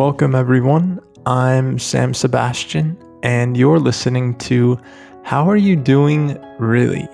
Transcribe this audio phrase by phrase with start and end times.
[0.00, 0.98] Welcome, everyone.
[1.26, 4.80] I'm Sam Sebastian, and you're listening to
[5.24, 7.06] How Are You Doing Really?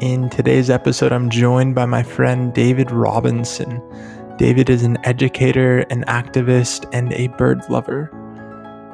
[0.00, 3.82] In today's episode, I'm joined by my friend David Robinson.
[4.38, 8.08] David is an educator, an activist, and a bird lover.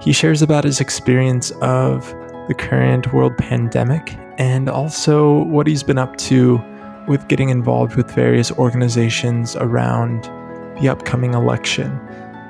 [0.00, 2.08] He shares about his experience of
[2.48, 6.58] the current world pandemic and also what he's been up to
[7.06, 10.22] with getting involved with various organizations around
[10.80, 12.00] the upcoming election.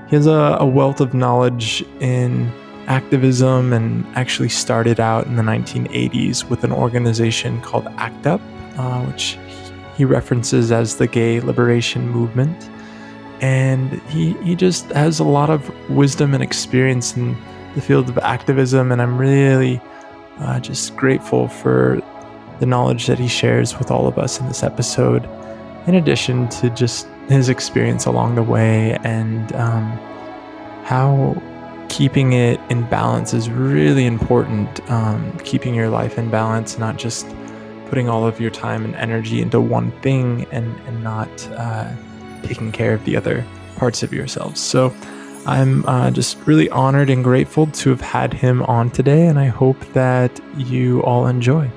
[0.08, 2.50] He has a, a wealth of knowledge in
[2.86, 8.40] activism and actually started out in the 1980s with an organization called ACT UP,
[8.78, 9.38] uh, which
[9.96, 12.70] he references as the gay liberation movement.
[13.40, 17.36] And he, he just has a lot of wisdom and experience in
[17.74, 19.80] the field of activism, and I'm really
[20.38, 22.00] uh, just grateful for
[22.60, 25.28] the knowledge that he shares with all of us in this episode,
[25.88, 29.84] in addition to just his experience along the way and um,
[30.84, 31.34] how
[31.88, 34.88] keeping it in balance is really important.
[34.90, 37.26] Um, keeping your life in balance, not just
[37.86, 41.90] putting all of your time and energy into one thing and, and not uh,
[42.42, 43.44] taking care of the other
[43.76, 44.60] parts of yourselves.
[44.60, 44.94] So
[45.46, 49.46] I'm uh, just really honored and grateful to have had him on today, and I
[49.46, 51.70] hope that you all enjoy.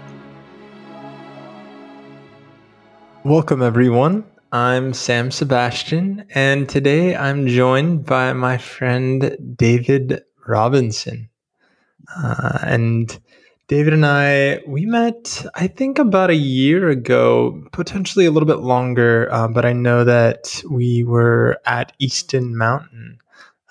[3.24, 4.26] Welcome, everyone.
[4.52, 11.30] I'm Sam Sebastian, and today I'm joined by my friend David Robinson.
[12.18, 13.20] Uh, and
[13.68, 18.62] David and I, we met, I think, about a year ago, potentially a little bit
[18.62, 23.20] longer, uh, but I know that we were at Easton Mountain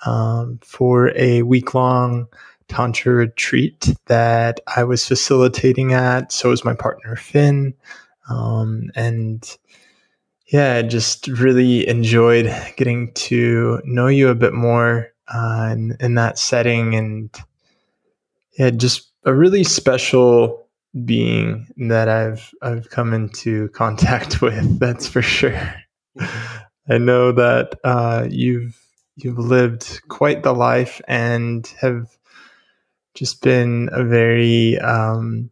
[0.05, 2.29] um, for a week long
[2.69, 6.31] Tantra retreat that I was facilitating at.
[6.31, 7.73] So was my partner, Finn.
[8.29, 9.57] Um, and
[10.47, 16.15] yeah, I just really enjoyed getting to know you a bit more uh, in, in
[16.15, 17.29] that setting, and
[18.57, 20.67] yeah, just a really special
[21.05, 24.79] being that I've I've come into contact with.
[24.79, 25.73] That's for sure.
[26.89, 28.77] I know that uh, you've
[29.15, 32.09] you've lived quite the life and have
[33.13, 35.49] just been a very um,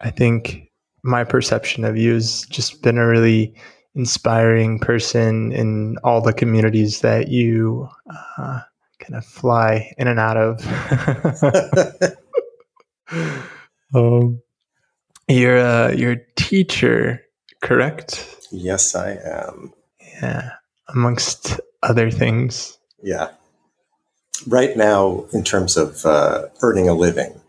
[0.00, 0.69] I think
[1.02, 3.54] my perception of you has just been a really
[3.94, 7.88] inspiring person in all the communities that you
[8.38, 8.60] uh,
[8.98, 10.64] kind of fly in and out of.
[13.94, 14.40] um,
[15.28, 17.22] you're a, you're a teacher,
[17.62, 18.48] correct?
[18.50, 19.72] Yes, I am.
[20.22, 20.50] Yeah,
[20.88, 22.78] amongst other things.
[23.02, 23.30] Yeah.
[24.46, 27.40] Right now, in terms of uh, earning a living,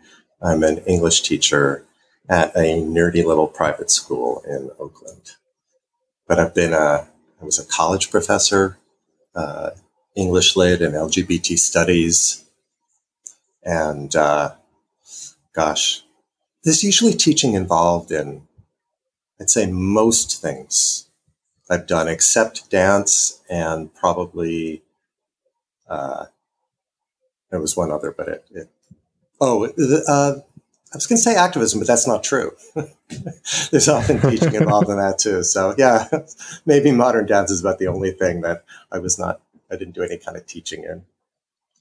[0.41, 1.85] I'm an English teacher
[2.31, 5.35] at a nerdy little private school in Oakland
[6.31, 7.09] but I've been a,
[7.41, 8.77] I was a college professor,
[9.35, 9.71] uh,
[10.15, 12.45] English lit and LGBT studies.
[13.65, 14.53] And, uh,
[15.53, 16.03] gosh,
[16.63, 18.43] there's usually teaching involved in,
[19.41, 21.09] I'd say most things
[21.69, 24.83] I've done except dance and probably,
[25.89, 26.27] uh,
[27.49, 28.69] there was one other, but it, it
[29.41, 29.67] oh,
[30.07, 30.39] uh,
[30.93, 32.51] I was going to say activism, but that's not true.
[33.71, 35.41] There's often teaching involved in that too.
[35.43, 36.07] So yeah,
[36.65, 39.41] maybe modern dance is about the only thing that I was not,
[39.71, 41.03] I didn't do any kind of teaching in.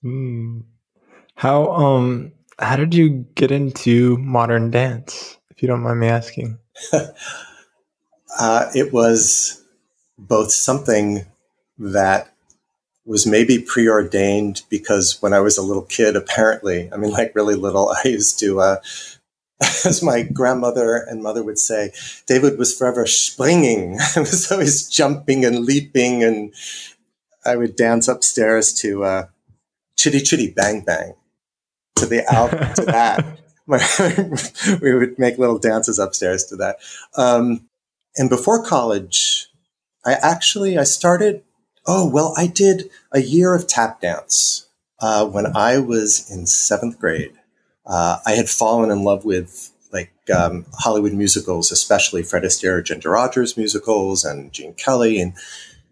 [0.05, 0.63] Mm.
[1.35, 5.39] How, um, how did you get into modern dance?
[5.51, 6.59] If you don't mind me asking.
[8.39, 9.61] uh, it was
[10.19, 11.27] both something
[11.79, 12.33] that
[13.05, 17.55] was maybe preordained because when I was a little kid, apparently, I mean, like really
[17.55, 18.77] little, I used to, uh,
[19.85, 21.93] as my grandmother and mother would say,
[22.27, 23.99] David was forever springing.
[24.17, 26.55] I was always jumping and leaping, and
[27.45, 29.27] I would dance upstairs to uh,
[29.97, 31.15] Chitty Chitty Bang Bang
[31.97, 33.39] to the out to that.
[34.83, 36.77] we would make little dances upstairs to that.
[37.17, 37.69] Um,
[38.17, 39.49] and before college,
[40.05, 41.45] I actually I started
[41.87, 44.69] Oh, well, I did a year of tap dance
[45.01, 47.33] uh, when I was in seventh grade.
[47.87, 53.11] Uh, I had fallen in love with like um, Hollywood musicals, especially Fred Astaire, Ginger
[53.11, 55.21] Rogers musicals, and Gene Kelly.
[55.21, 55.33] And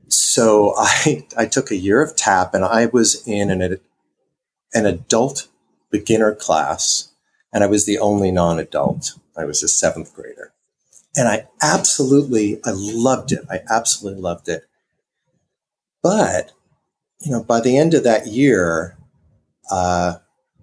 [0.08, 3.80] so I, I took a year of tap and I was in an,
[4.74, 5.48] an adult
[5.90, 7.12] beginner class
[7.52, 9.18] and I was the only non-adult.
[9.36, 10.52] I was a seventh grader.
[11.16, 13.40] And I absolutely, I loved it.
[13.50, 14.67] I absolutely loved it.
[16.08, 16.52] But,
[17.20, 18.96] you know, by the end of that year,
[19.70, 20.14] uh,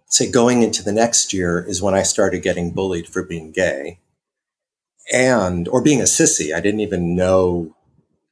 [0.08, 4.00] say going into the next year is when I started getting bullied for being gay
[5.14, 6.52] and, or being a sissy.
[6.52, 7.76] I didn't even know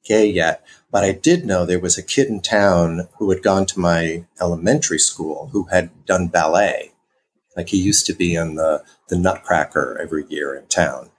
[0.04, 3.68] gay yet, But I did know there was a kid in town who had gone
[3.68, 6.94] to my elementary school who had done ballet.
[7.56, 11.12] Like he used to be in the, the Nutcracker every year in town.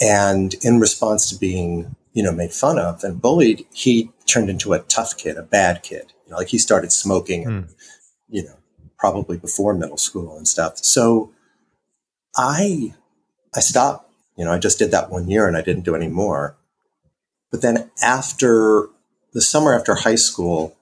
[0.00, 4.72] And in response to being, you know, made fun of and bullied, he turned into
[4.72, 6.12] a tough kid, a bad kid.
[6.24, 7.74] You know, like he started smoking, and, mm.
[8.28, 8.56] you know,
[8.96, 10.78] probably before middle school and stuff.
[10.78, 11.32] So
[12.36, 12.94] I,
[13.54, 14.10] I stopped.
[14.36, 16.56] You know, I just did that one year and I didn't do any more.
[17.52, 18.88] But then after
[19.32, 20.76] the summer after high school,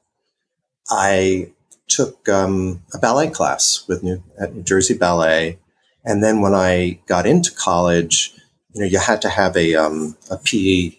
[0.89, 1.53] I
[1.89, 5.59] took um, a ballet class with New, at New Jersey Ballet.
[6.05, 8.33] And then when I got into college,
[8.73, 10.97] you know, you had to have a, um, a PE,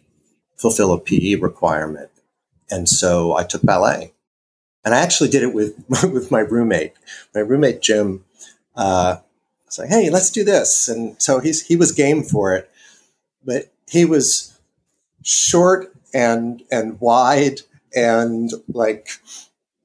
[0.57, 2.09] fulfill a PE requirement.
[2.69, 4.13] And so I took ballet.
[4.85, 6.93] And I actually did it with, with my roommate.
[7.33, 8.25] My roommate, Jim,
[8.75, 9.17] uh,
[9.65, 10.87] was like, hey, let's do this.
[10.87, 12.69] And so he's, he was game for it.
[13.45, 14.57] But he was
[15.23, 17.61] short and and wide
[17.95, 19.09] and like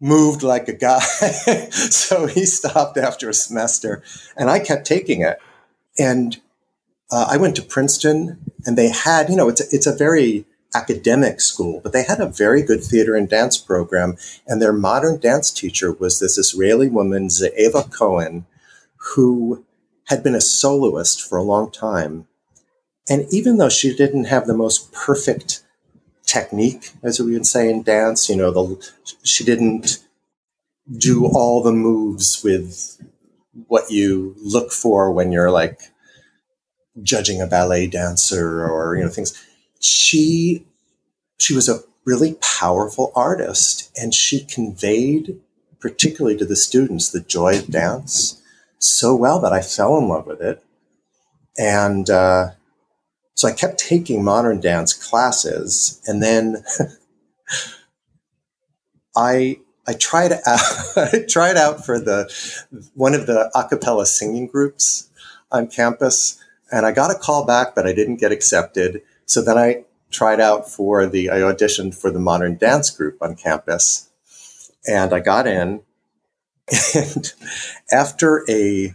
[0.01, 1.01] moved like a guy.
[1.71, 4.03] so he stopped after a semester,
[4.37, 5.39] and I kept taking it.
[5.99, 6.39] And
[7.11, 10.45] uh, I went to Princeton, and they had you know it's a, it's a very
[10.75, 14.17] academic school, but they had a very good theater and dance program.
[14.47, 18.47] And their modern dance teacher was this Israeli woman, Ze'eva Cohen,
[19.15, 19.65] who
[20.07, 22.27] had been a soloist for a long time.
[23.09, 25.63] And even though she didn't have the most perfect
[26.29, 28.29] technique, as we would say in dance.
[28.29, 28.93] You know, the
[29.25, 29.99] she didn't
[30.97, 33.03] do all the moves with
[33.67, 35.81] what you look for when you're like
[37.03, 39.43] judging a ballet dancer or you know things.
[39.81, 40.65] She
[41.39, 45.41] she was a really powerful artist, and she conveyed,
[45.81, 48.41] particularly to the students, the joy of dance
[48.79, 50.63] so well that I fell in love with it.
[51.59, 52.51] And uh,
[53.35, 56.65] so I kept taking modern dance classes, and then
[59.17, 60.61] I I tried out
[60.97, 62.33] I tried out for the
[62.95, 65.09] one of the a cappella singing groups
[65.51, 66.39] on campus,
[66.71, 69.03] and I got a call back, but I didn't get accepted.
[69.29, 73.37] So then I tried out for the I auditioned for the modern dance group on
[73.37, 74.09] campus,
[74.87, 75.83] and I got in.
[76.95, 77.33] And
[77.91, 78.95] after a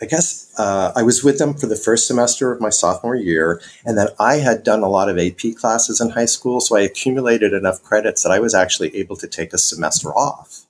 [0.00, 3.60] I guess uh, I was with them for the first semester of my sophomore year,
[3.84, 6.82] and then I had done a lot of AP classes in high school, so I
[6.82, 10.66] accumulated enough credits that I was actually able to take a semester off.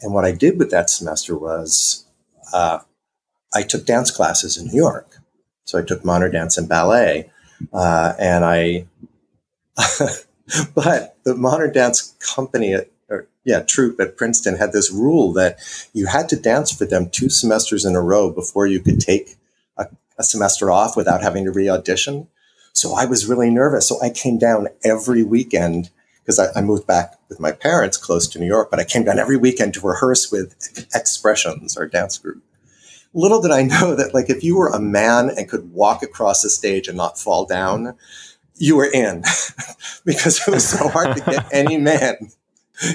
[0.00, 2.06] And what I did with that semester was
[2.52, 2.78] uh,
[3.52, 5.16] I took dance classes in New York.
[5.64, 7.30] So I took modern dance and ballet,
[7.72, 8.86] uh, and I.
[10.74, 12.90] but the modern dance company at
[13.44, 15.58] yeah, troupe at Princeton had this rule that
[15.92, 19.36] you had to dance for them two semesters in a row before you could take
[19.76, 19.86] a,
[20.18, 22.28] a semester off without having to re-audition.
[22.72, 23.88] So I was really nervous.
[23.88, 25.90] So I came down every weekend
[26.22, 29.04] because I, I, moved back with my parents close to New York, but I came
[29.04, 30.54] down every weekend to rehearse with
[30.94, 32.42] Expressions, our dance group.
[33.12, 36.42] Little did I know that, like, if you were a man and could walk across
[36.42, 37.96] the stage and not fall down,
[38.56, 39.22] you were in
[40.04, 42.30] because it was so hard to get any man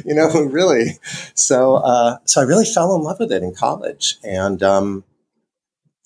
[0.03, 0.99] you know, really.
[1.33, 5.03] So, uh, so I really fell in love with it in college, and um,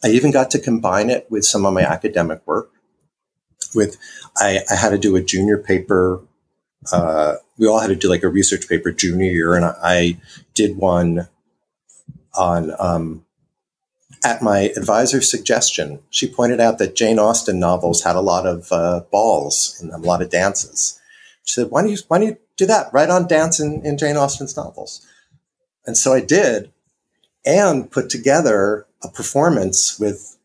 [0.03, 2.71] I even got to combine it with some of my academic work.
[3.75, 3.97] With,
[4.37, 6.21] I, I had to do a junior paper.
[6.91, 10.17] Uh, we all had to do like a research paper junior year, and I, I
[10.53, 11.27] did one
[12.35, 13.25] on um,
[14.23, 15.99] at my advisor's suggestion.
[16.09, 19.97] She pointed out that Jane Austen novels had a lot of uh, balls and a
[19.97, 20.99] lot of dances.
[21.45, 23.97] She said, "Why don't you why don't you do that, write on dance in, in
[23.97, 25.05] Jane Austen's novels.
[25.87, 26.71] And so I did
[27.45, 30.37] and put together a performance with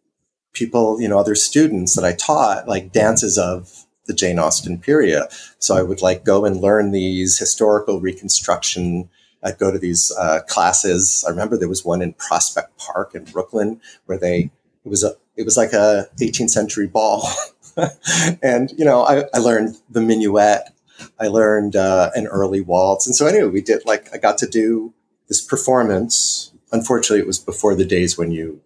[0.53, 5.27] people, you know, other students that I taught, like dances of the Jane Austen period.
[5.59, 9.11] So I would like go and learn these historical reconstruction.
[9.45, 11.25] I'd go to these uh, classes.
[11.27, 14.51] I remember there was one in Prospect Park in Brooklyn where they,
[14.85, 17.29] it was a, it was like a 18th century ball.
[18.43, 20.75] and, you know, I, I learned the minuet
[21.19, 23.07] I learned uh, an early waltz.
[23.07, 24.93] And so anyway, we did like, I got to do
[25.29, 26.53] this performance.
[26.73, 28.61] Unfortunately, it was before the days when you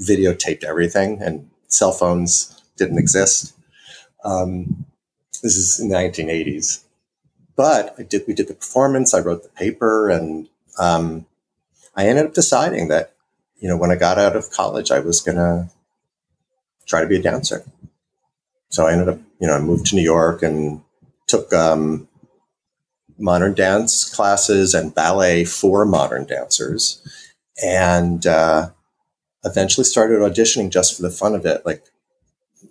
[0.00, 3.54] videotaped everything and cell phones didn't exist.
[4.24, 4.86] Um,
[5.42, 6.84] this is in the 1980s.
[7.54, 11.26] But I did, we did the performance, I wrote the paper, and um,
[11.94, 13.14] I ended up deciding that,
[13.58, 15.68] you know, when I got out of college, I was going to
[16.86, 17.64] try to be a dancer.
[18.70, 20.82] So I ended up, you know, I moved to New York and
[21.28, 22.08] took um,
[23.18, 27.06] modern dance classes and ballet for modern dancers,
[27.62, 28.70] and uh,
[29.44, 31.64] eventually started auditioning just for the fun of it.
[31.66, 31.84] Like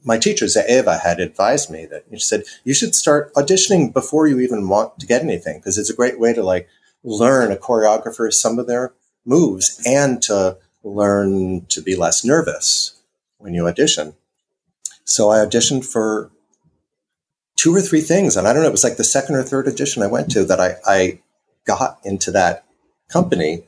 [0.03, 4.39] my teacher Eva had advised me that she said you should start auditioning before you
[4.39, 6.67] even want to get anything because it's a great way to like
[7.03, 8.93] learn a choreographer some of their
[9.25, 12.99] moves and to learn to be less nervous
[13.37, 14.15] when you audition.
[15.03, 16.31] So I auditioned for
[17.55, 19.67] two or three things, and I don't know, it was like the second or third
[19.67, 21.19] audition I went to that I, I
[21.65, 22.65] got into that
[23.09, 23.63] company.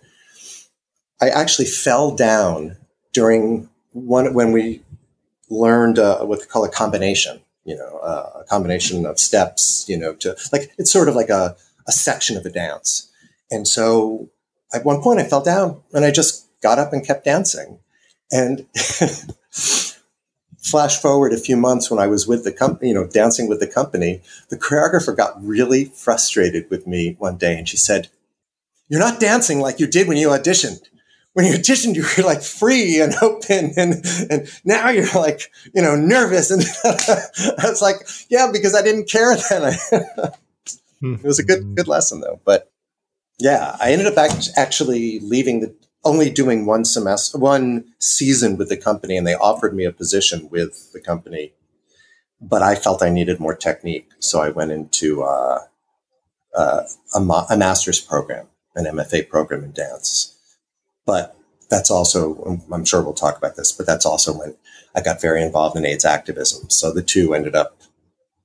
[1.22, 2.78] I actually fell down
[3.14, 4.82] during one when we
[5.50, 7.42] learned uh, what they call a combination.
[7.66, 9.86] You know, uh, a combination of steps.
[9.88, 11.56] You know, to like it's sort of like a
[11.88, 13.10] a section of a dance.
[13.52, 14.30] And so
[14.74, 17.80] at one point I fell down and I just got up and kept dancing.
[18.32, 18.66] And
[20.64, 23.60] flash forward a few months when I was with the company, you know, dancing with
[23.60, 28.10] the company, the choreographer got really frustrated with me one day and she said,
[28.88, 30.88] You're not dancing like you did when you auditioned.
[31.34, 35.82] When you auditioned, you were like free and open, and and now you're like, you
[35.82, 36.52] know, nervous.
[36.52, 37.98] And I was like,
[38.30, 39.74] yeah, because I didn't care then.
[41.02, 42.40] it was a good good lesson though.
[42.46, 42.72] But
[43.40, 45.76] yeah, I ended up actually leaving the
[46.06, 50.50] only doing one semester, one season with the company, and they offered me a position
[50.52, 51.54] with the company.
[52.42, 55.60] But I felt I needed more technique, so I went into uh,
[56.54, 56.84] uh,
[57.16, 60.36] a, ma- a master's program, an MFA program in dance.
[61.06, 61.38] But
[61.70, 64.56] that's also, I'm sure we'll talk about this, but that's also when
[64.96, 66.70] I got very involved in AIDS activism.
[66.70, 67.78] So the two ended up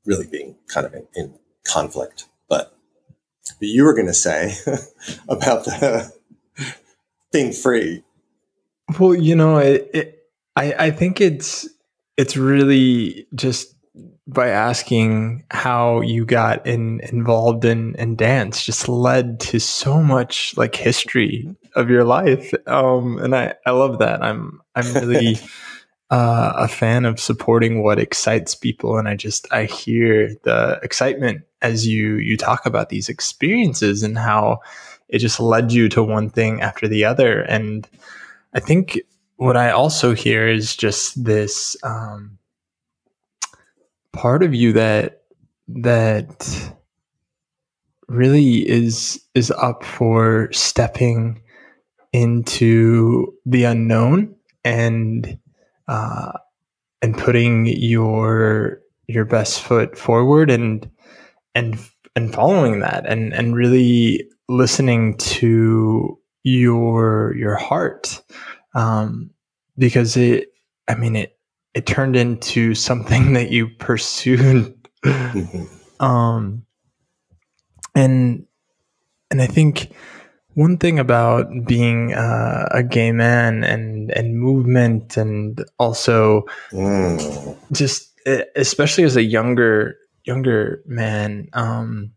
[0.04, 1.34] really being kind of in, in
[1.64, 2.26] conflict.
[2.48, 2.74] But,
[3.60, 4.54] but you were going to say
[5.28, 6.12] about the
[7.32, 8.02] being free.
[8.98, 10.22] Well, you know, it, it,
[10.56, 11.68] I I think it's
[12.16, 13.74] it's really just
[14.28, 20.54] by asking how you got in, involved in, in dance just led to so much
[20.58, 22.52] like history of your life.
[22.66, 24.22] Um, and I, I love that.
[24.22, 25.38] I'm, I'm really,
[26.10, 28.98] uh, a fan of supporting what excites people.
[28.98, 34.18] And I just, I hear the excitement as you, you talk about these experiences and
[34.18, 34.60] how
[35.08, 37.40] it just led you to one thing after the other.
[37.40, 37.88] And
[38.52, 39.00] I think
[39.36, 42.37] what I also hear is just this, um,
[44.18, 45.22] part of you that
[45.68, 46.74] that
[48.08, 51.40] really is is up for stepping
[52.12, 54.34] into the unknown
[54.64, 55.38] and
[55.86, 56.32] uh,
[57.00, 60.90] and putting your your best foot forward and
[61.54, 61.78] and
[62.16, 68.20] and following that and and really listening to your your heart.
[68.74, 69.30] Um,
[69.76, 70.48] because it
[70.88, 71.37] I mean it
[71.78, 74.74] it turned into something that you pursued.
[75.04, 76.04] Mm-hmm.
[76.04, 76.66] um,
[77.94, 78.44] and
[79.30, 79.92] and I think
[80.54, 86.42] one thing about being uh, a gay man and and movement and also
[86.72, 87.56] mm.
[87.70, 88.12] just
[88.56, 92.10] especially as a younger younger man um,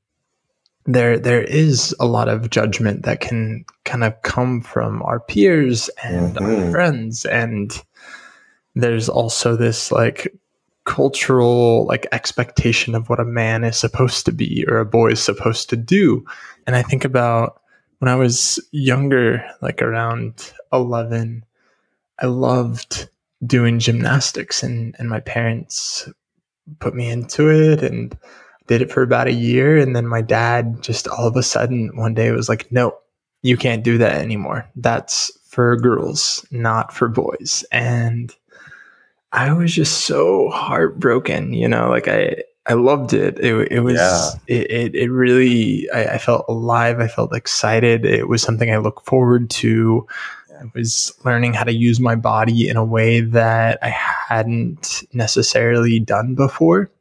[0.85, 5.89] there there is a lot of judgment that can kind of come from our peers
[6.03, 6.65] and mm-hmm.
[6.65, 7.83] our friends and
[8.75, 10.33] there's also this like
[10.85, 15.21] cultural like expectation of what a man is supposed to be or a boy is
[15.21, 16.25] supposed to do.
[16.65, 17.61] And i think about
[17.99, 21.45] when i was younger like around 11
[22.19, 23.09] i loved
[23.45, 26.09] doing gymnastics and and my parents
[26.79, 28.17] put me into it and
[28.67, 29.77] did it for about a year.
[29.77, 32.97] And then my dad just all of a sudden one day was like no
[33.43, 34.69] you can't do that anymore.
[34.75, 37.65] That's for girls not for boys.
[37.71, 38.33] And
[39.33, 43.39] I was just so heartbroken, you know, like I, I loved it.
[43.39, 44.31] It, it was, yeah.
[44.47, 46.99] it, it, it, really, I, I, felt alive.
[46.99, 48.05] I felt excited.
[48.05, 50.05] It was something I look forward to.
[50.59, 55.99] I was learning how to use my body in a way that I hadn't necessarily
[55.99, 56.91] done before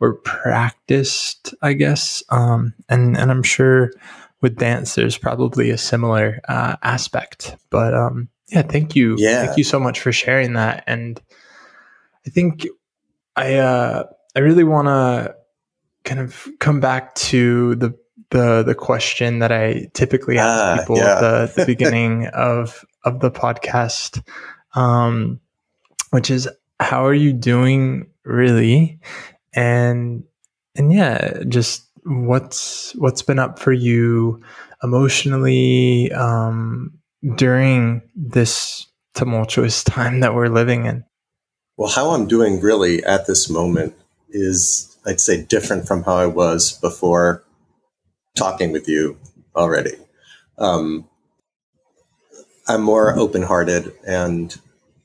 [0.00, 2.22] or practiced, I guess.
[2.28, 3.92] Um, and, and I'm sure
[4.40, 9.16] with dance, there's probably a similar uh, aspect, but um, yeah, thank you.
[9.18, 9.46] Yeah.
[9.46, 10.84] Thank you so much for sharing that.
[10.86, 11.20] And,
[12.28, 12.66] I think
[13.36, 14.04] I uh,
[14.36, 15.34] I really want to
[16.04, 20.98] kind of come back to the the the question that I typically ask uh, people
[20.98, 21.14] yeah.
[21.14, 24.22] at the, the beginning of of the podcast,
[24.74, 25.40] um,
[26.10, 26.46] which is
[26.78, 29.00] how are you doing really,
[29.54, 30.22] and
[30.76, 34.42] and yeah, just what's what's been up for you
[34.82, 36.92] emotionally um,
[37.36, 41.04] during this tumultuous time that we're living in.
[41.78, 43.94] Well, how I'm doing really at this moment
[44.28, 47.44] is, I'd say, different from how I was before
[48.34, 49.16] talking with you
[49.56, 49.94] already.
[50.58, 51.08] Um,
[52.66, 54.54] I'm more open hearted and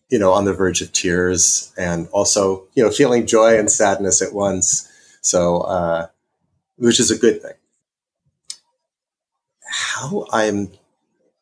[0.10, 4.22] you know, on the verge of tears and also, you know, feeling joy and sadness
[4.22, 4.88] at once.
[5.22, 6.08] So, uh,
[6.78, 7.54] which is a good thing.
[9.68, 10.72] How I'm,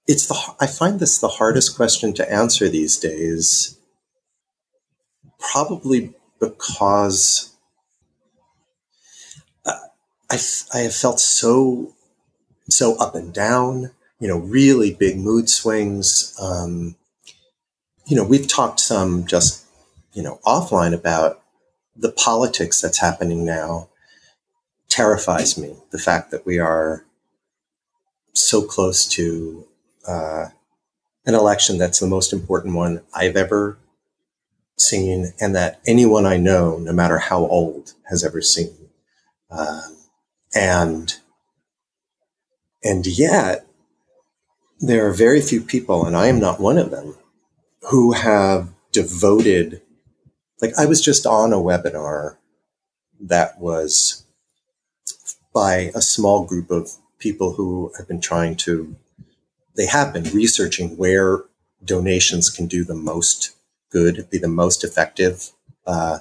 [0.08, 3.78] it's the, I find this the hardest question to answer these days,
[5.41, 7.53] probably because
[9.65, 9.74] uh,
[10.29, 10.39] I,
[10.74, 11.93] I have felt so,
[12.69, 16.36] so up and down, you know, really big mood swings.
[16.39, 16.95] Um,
[18.05, 19.65] you know, we've talked some just,
[20.13, 21.41] you know, offline about
[21.95, 23.89] the politics that's happening now
[24.89, 25.75] terrifies me.
[25.91, 27.05] The fact that we are
[28.33, 29.67] so close to
[30.07, 30.48] uh,
[31.25, 33.77] an election that's the most important one I've ever
[34.82, 38.90] seen, and that anyone I know, no matter how old, has ever seen.
[39.50, 39.98] Um,
[40.54, 41.18] and
[42.84, 43.66] and yet,
[44.80, 47.16] there are very few people, and I am not one of them,
[47.90, 49.82] who have devoted,
[50.62, 52.38] like I was just on a webinar
[53.20, 54.26] that was
[55.54, 58.96] by a small group of people who have been trying to,
[59.78, 61.44] they have been researching where
[61.84, 63.56] donations can do the most
[63.91, 65.51] good, be the most effective.
[65.86, 66.19] Uh,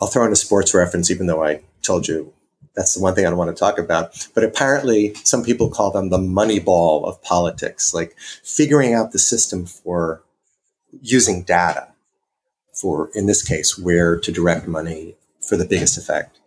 [0.00, 2.32] I'll throw in a sports reference, even though I told you
[2.74, 4.28] that's the one thing I don't want to talk about.
[4.34, 9.18] But apparently, some people call them the money ball of politics, like figuring out the
[9.18, 10.22] system for
[11.02, 11.88] using data
[12.72, 16.38] for, in this case, where to direct money for the biggest effect.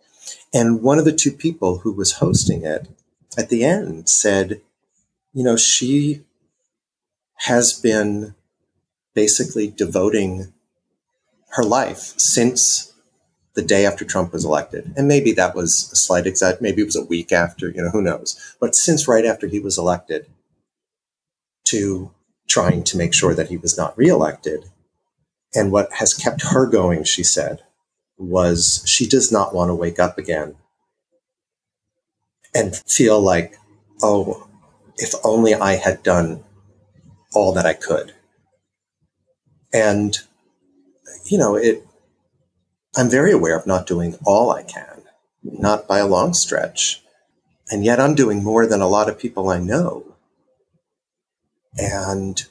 [0.54, 2.88] And one of the two people who was hosting it
[3.36, 4.62] at the end said,
[5.34, 6.22] you know, she
[7.40, 8.34] has been
[9.14, 10.52] basically devoting
[11.50, 12.92] her life since
[13.54, 14.92] the day after Trump was elected.
[14.96, 17.90] And maybe that was a slight exact, maybe it was a week after, you know,
[17.90, 18.56] who knows.
[18.60, 20.26] But since right after he was elected
[21.64, 22.10] to
[22.48, 24.64] trying to make sure that he was not reelected.
[25.54, 27.62] And what has kept her going, she said,
[28.18, 30.56] was she does not want to wake up again
[32.54, 33.56] and feel like,
[34.02, 34.48] oh,
[34.96, 36.44] if only I had done
[37.34, 38.12] all that I could.
[39.72, 40.18] And,
[41.26, 41.86] you know, it,
[42.96, 45.02] I'm very aware of not doing all I can,
[45.42, 47.02] not by a long stretch.
[47.70, 50.16] And yet I'm doing more than a lot of people I know.
[51.78, 52.42] And,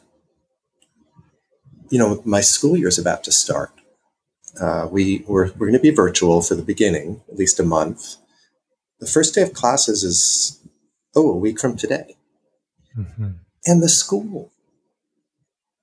[1.91, 3.71] you know, my school year is about to start.
[4.59, 8.15] Uh, we, we're, we're going to be virtual for the beginning, at least a month.
[8.99, 10.59] The first day of classes is,
[11.15, 12.15] oh, a week from today.
[12.97, 13.29] Mm-hmm.
[13.65, 14.51] And the school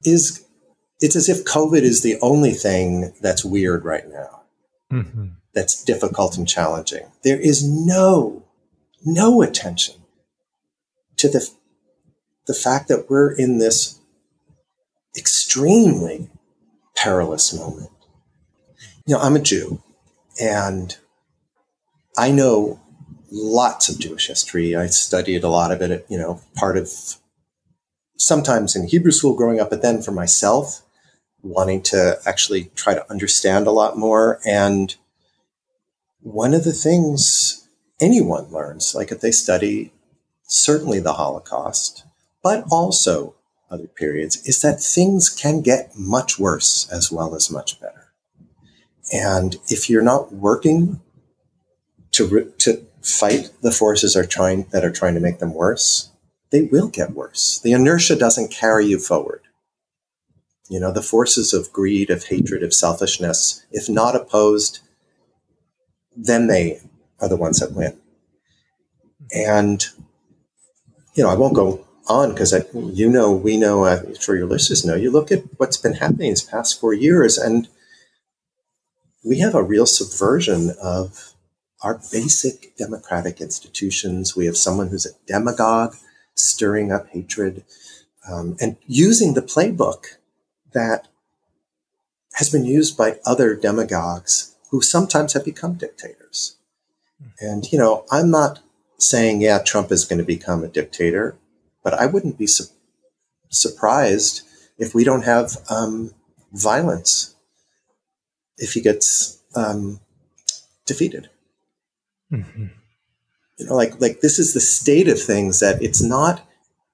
[0.03, 0.44] is,
[1.01, 4.43] it's as if COVID is the only thing that's weird right now,
[4.93, 5.27] mm-hmm.
[5.55, 7.07] that's difficult and challenging.
[7.23, 8.45] There is no,
[9.05, 9.97] no attention
[11.17, 11.49] to the
[12.47, 14.01] the fact that we're in this
[15.17, 16.31] extremely
[16.97, 17.91] perilous moment.
[19.07, 19.83] You know, I'm a Jew
[20.41, 20.97] and
[22.17, 22.81] I know
[23.31, 24.75] lots of Jewish history.
[24.75, 26.91] I studied a lot of it, you know, part of
[28.17, 30.83] sometimes in Hebrew school growing up, but then for myself,
[31.42, 34.40] wanting to actually try to understand a lot more.
[34.46, 34.94] And
[36.20, 37.68] one of the things
[38.01, 39.92] anyone learns, like if they study
[40.42, 42.05] certainly the Holocaust,
[42.42, 43.35] but also
[43.70, 48.12] other periods, is that things can get much worse as well as much better.
[49.12, 51.01] And if you're not working
[52.12, 56.11] to, to fight the forces are trying, that are trying to make them worse,
[56.51, 57.61] they will get worse.
[57.62, 59.42] The inertia doesn't carry you forward.
[60.68, 64.81] You know, the forces of greed, of hatred, of selfishness, if not opposed,
[66.14, 66.81] then they
[67.20, 67.98] are the ones that win.
[69.35, 69.85] And,
[71.14, 74.85] you know, I won't go on because you know, we know, I'm sure your listeners
[74.85, 77.68] know, you look at what's been happening these past four years, and
[79.24, 81.35] we have a real subversion of
[81.83, 84.37] our basic democratic institutions.
[84.37, 85.96] We have someone who's a demagogue
[86.35, 87.64] stirring up hatred
[88.31, 90.17] um, and using the playbook
[90.72, 91.09] that
[92.35, 96.57] has been used by other demagogues who sometimes have become dictators.
[97.40, 98.61] And, you know, I'm not
[98.98, 101.37] saying, yeah, Trump is going to become a dictator.
[101.83, 102.72] But I wouldn't be su-
[103.48, 104.42] surprised
[104.78, 106.12] if we don't have um,
[106.52, 107.35] violence
[108.59, 110.00] if he gets um,
[110.87, 111.31] defeated.
[112.33, 112.66] Mm-hmm.
[113.59, 116.46] You know, like like this is the state of things that it's not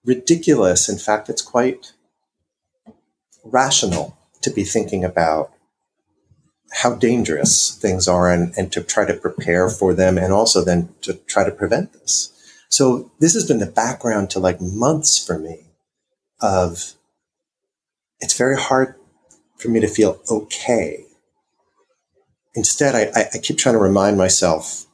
[0.04, 0.88] ridiculous.
[0.88, 1.92] In fact, it's quite
[3.44, 5.52] rational to be thinking about
[6.72, 10.92] how dangerous things are and, and to try to prepare for them and also then
[11.02, 12.32] to try to prevent this.
[12.68, 15.66] So this has been the background to like months for me
[16.40, 16.94] of
[18.20, 18.96] it's very hard
[19.58, 21.04] for me to feel okay.
[22.54, 24.86] Instead, I, I, I keep trying to remind myself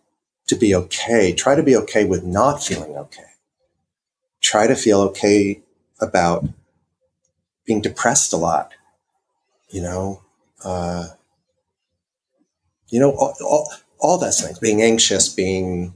[0.48, 1.32] to be okay.
[1.32, 3.22] Try to be okay with not feeling okay.
[4.42, 5.62] Try to feel okay
[6.00, 6.44] about
[7.70, 8.72] being depressed a lot.
[9.68, 10.22] You know,
[10.64, 11.06] uh,
[12.88, 15.94] you know, all, all, all those things, being anxious, being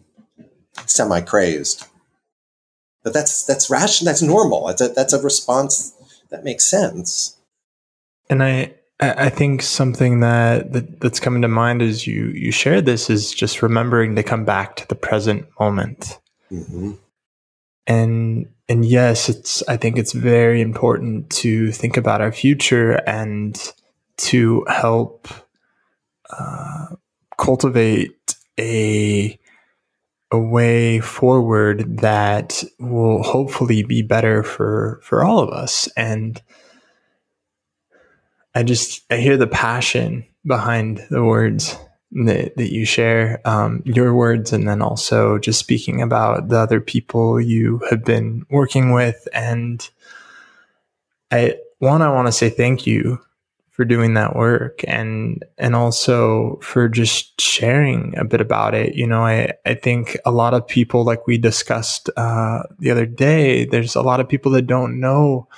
[0.86, 1.84] semi crazed.
[3.02, 4.06] But that's, that's rational.
[4.06, 4.68] That's normal.
[4.68, 5.92] That's a, that's a response
[6.30, 7.40] that makes sense.
[8.30, 12.80] And I, I think something that, that that's coming to mind as you you share
[12.80, 16.20] this is just remembering to come back to the present moment.
[16.52, 16.92] Mm-hmm.
[17.88, 23.60] And and yes, it's I think it's very important to think about our future and
[24.16, 25.28] to help
[26.30, 26.96] uh,
[27.36, 29.38] cultivate a
[30.30, 35.88] a way forward that will hopefully be better for for all of us.
[35.96, 36.40] And
[38.54, 41.76] I just I hear the passion behind the words
[42.14, 46.80] that, that you share, um, your words, and then also just speaking about the other
[46.80, 49.26] people you have been working with.
[49.32, 49.88] And
[51.30, 53.20] I one, I want to say thank you
[53.74, 59.04] for doing that work and and also for just sharing a bit about it you
[59.04, 63.64] know i i think a lot of people like we discussed uh, the other day
[63.64, 65.48] there's a lot of people that don't know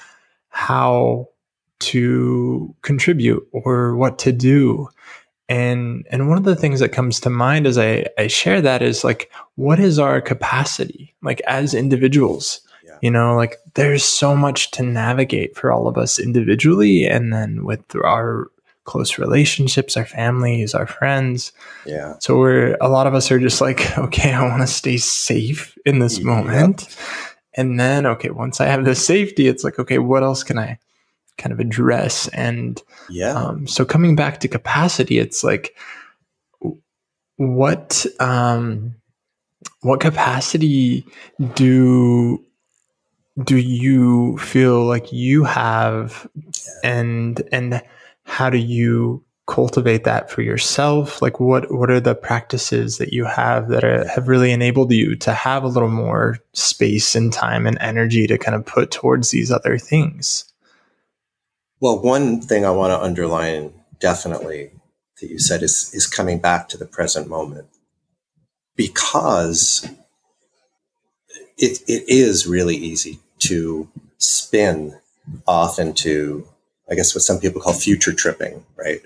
[0.48, 1.28] how
[1.78, 4.88] to contribute or what to do
[5.48, 8.82] and and one of the things that comes to mind as i i share that
[8.82, 12.60] is like what is our capacity like as individuals?
[12.84, 12.98] Yeah.
[13.00, 17.64] you know like there's so much to navigate for all of us individually and then
[17.64, 18.50] with our
[18.84, 21.52] close relationships our families our friends.
[21.84, 22.14] Yeah.
[22.20, 25.76] So we're a lot of us are just like okay i want to stay safe
[25.84, 26.96] in this moment.
[27.54, 30.78] And then okay once i have the safety it's like okay what else can i
[31.38, 32.28] kind of address.
[32.28, 35.76] And yeah, um, so coming back to capacity, it's like
[37.36, 38.94] what um,
[39.80, 41.06] what capacity
[41.54, 42.42] do
[43.44, 46.28] do you feel like you have,
[46.82, 47.82] and and
[48.24, 51.20] how do you cultivate that for yourself?
[51.22, 55.14] Like what what are the practices that you have that are, have really enabled you
[55.16, 59.30] to have a little more space and time and energy to kind of put towards
[59.30, 60.52] these other things
[61.80, 64.70] well, one thing I want to underline definitely
[65.20, 67.68] that you said is, is coming back to the present moment
[68.76, 69.88] because
[71.56, 74.98] it, it is really easy to spin
[75.46, 76.46] off into,
[76.90, 79.00] I guess, what some people call future tripping, right?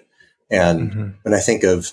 [0.50, 1.08] And mm-hmm.
[1.22, 1.92] when I think of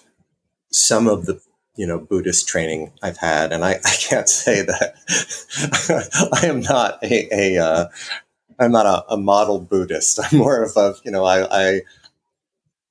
[0.72, 1.40] some of the
[1.76, 4.96] you know Buddhist training I've had, and I, I can't say that
[6.42, 7.88] I am not a, a uh,
[8.60, 10.20] I'm not a, a, model Buddhist.
[10.32, 11.82] I'm more of a, you know, I, I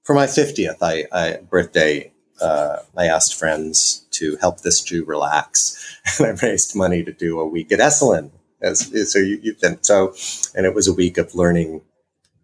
[0.04, 5.98] for my 50th I, I birthday, uh, I asked friends to help this Jew relax,
[6.18, 8.30] and I raised money to do a week at Esalen.
[8.62, 10.14] As, so you, have been so,
[10.54, 11.82] and it was a week of learning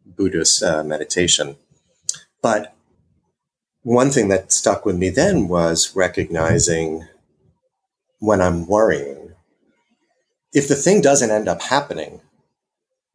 [0.05, 1.57] Buddhist uh, meditation.
[2.43, 2.75] But
[3.83, 7.07] one thing that stuck with me then was recognizing
[8.19, 9.35] when I'm worrying,
[10.53, 12.21] if the thing doesn't end up happening,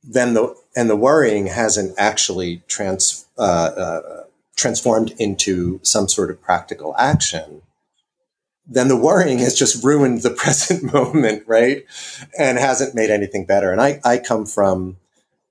[0.07, 4.23] then the and the worrying hasn't actually trans, uh, uh,
[4.55, 7.61] transformed into some sort of practical action,
[8.65, 11.85] then the worrying has just ruined the present moment, right?
[12.37, 13.71] And hasn't made anything better.
[13.71, 14.97] And I, I come from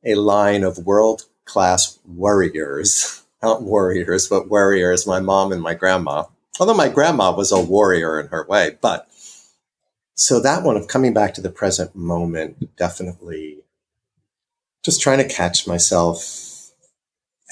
[0.04, 6.24] a line of world class warriors, not warriors, but warriors, my mom and my grandma.
[6.58, 9.06] Although my grandma was a warrior in her way, but
[10.14, 13.58] so that one of coming back to the present moment definitely
[14.86, 16.70] just trying to catch myself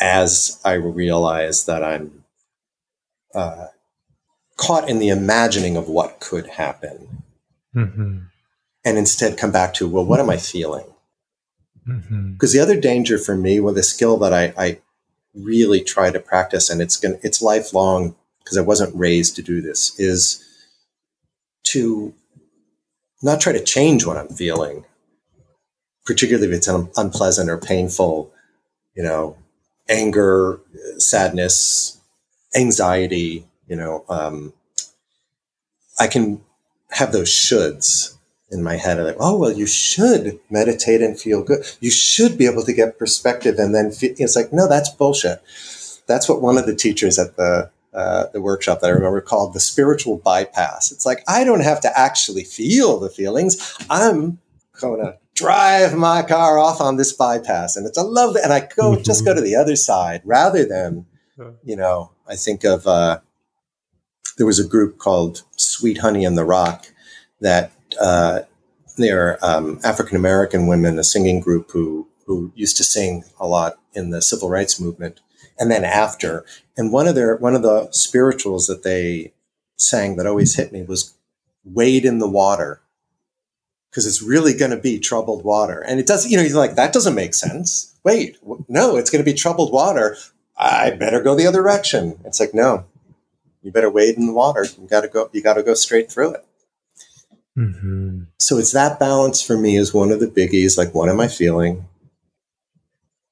[0.00, 2.22] as I realize that I'm
[3.34, 3.66] uh,
[4.56, 7.24] caught in the imagining of what could happen.
[7.74, 8.18] Mm-hmm.
[8.84, 10.86] And instead come back to, well, what am I feeling?
[11.84, 12.36] Because mm-hmm.
[12.38, 14.78] the other danger for me with a skill that I, I
[15.34, 19.60] really try to practice, and it's going it's lifelong because I wasn't raised to do
[19.60, 20.40] this, is
[21.64, 22.14] to
[23.22, 24.84] not try to change what I'm feeling,
[26.04, 28.32] particularly if it's un- unpleasant or painful,
[28.94, 29.36] you know,
[29.88, 30.60] anger,
[30.98, 32.00] sadness,
[32.56, 34.52] anxiety, you know, um,
[35.98, 36.40] I can
[36.90, 38.16] have those shoulds
[38.50, 38.98] in my head.
[38.98, 41.64] I'm like, oh, well, you should meditate and feel good.
[41.80, 45.42] You should be able to get perspective and then feel, it's like, no, that's bullshit.
[46.06, 49.54] That's what one of the teachers at the uh, the workshop that I remember called
[49.54, 50.90] the spiritual bypass.
[50.90, 53.76] It's like I don't have to actually feel the feelings.
[53.88, 54.38] I'm
[54.80, 58.60] going to drive my car off on this bypass and it's a lovely and i
[58.60, 59.02] go mm-hmm.
[59.02, 61.06] just go to the other side rather than
[61.64, 63.18] you know i think of uh,
[64.38, 66.86] there was a group called sweet honey in the rock
[67.40, 68.40] that uh,
[68.96, 73.78] they're um, african american women a singing group who who used to sing a lot
[73.92, 75.20] in the civil rights movement
[75.58, 76.44] and then after.
[76.76, 79.32] And one of their one of the spirituals that they
[79.76, 81.14] sang that always hit me was
[81.64, 82.80] wade in the water
[83.94, 85.78] because it's really going to be troubled water.
[85.78, 87.96] And it does, you know, you're like, that doesn't make sense.
[88.02, 90.16] Wait, no, it's going to be troubled water.
[90.58, 92.18] I better go the other direction.
[92.24, 92.86] It's like, no,
[93.62, 94.64] you better wade in the water.
[94.64, 96.44] You got to go, you got to go straight through it.
[97.56, 98.22] Mm-hmm.
[98.36, 100.76] So it's that balance for me is one of the biggies.
[100.76, 101.86] Like, what am I feeling?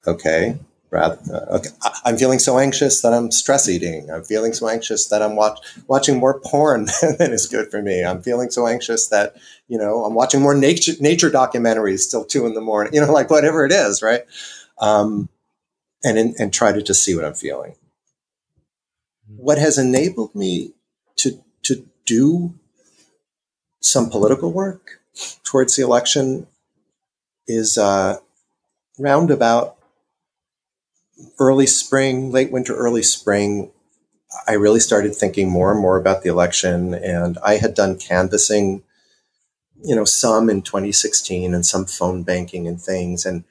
[0.07, 0.59] Okay
[0.93, 1.17] rather
[1.49, 1.69] okay
[2.05, 4.09] i'm feeling so anxious that i'm stress eating.
[4.11, 6.85] I'm feeling so anxious that i'm watch, watching more porn
[7.17, 8.05] than is good for me.
[8.05, 9.35] I'm feeling so anxious that
[9.67, 13.11] you know i'm watching more nature nature documentaries till two in the morning you know
[13.11, 14.21] like whatever it is right?
[14.77, 15.29] Um,
[16.03, 17.75] and and try to just see what i'm feeling.
[19.35, 20.73] What has enabled me
[21.17, 22.53] to to do
[23.81, 25.01] some political work
[25.43, 26.47] towards the election
[27.47, 28.17] is uh,
[28.97, 29.77] roundabout
[31.39, 33.71] early spring, late winter, early spring,
[34.47, 36.93] I really started thinking more and more about the election.
[36.93, 38.83] And I had done canvassing,
[39.83, 43.25] you know, some in 2016 and some phone banking and things.
[43.25, 43.43] And,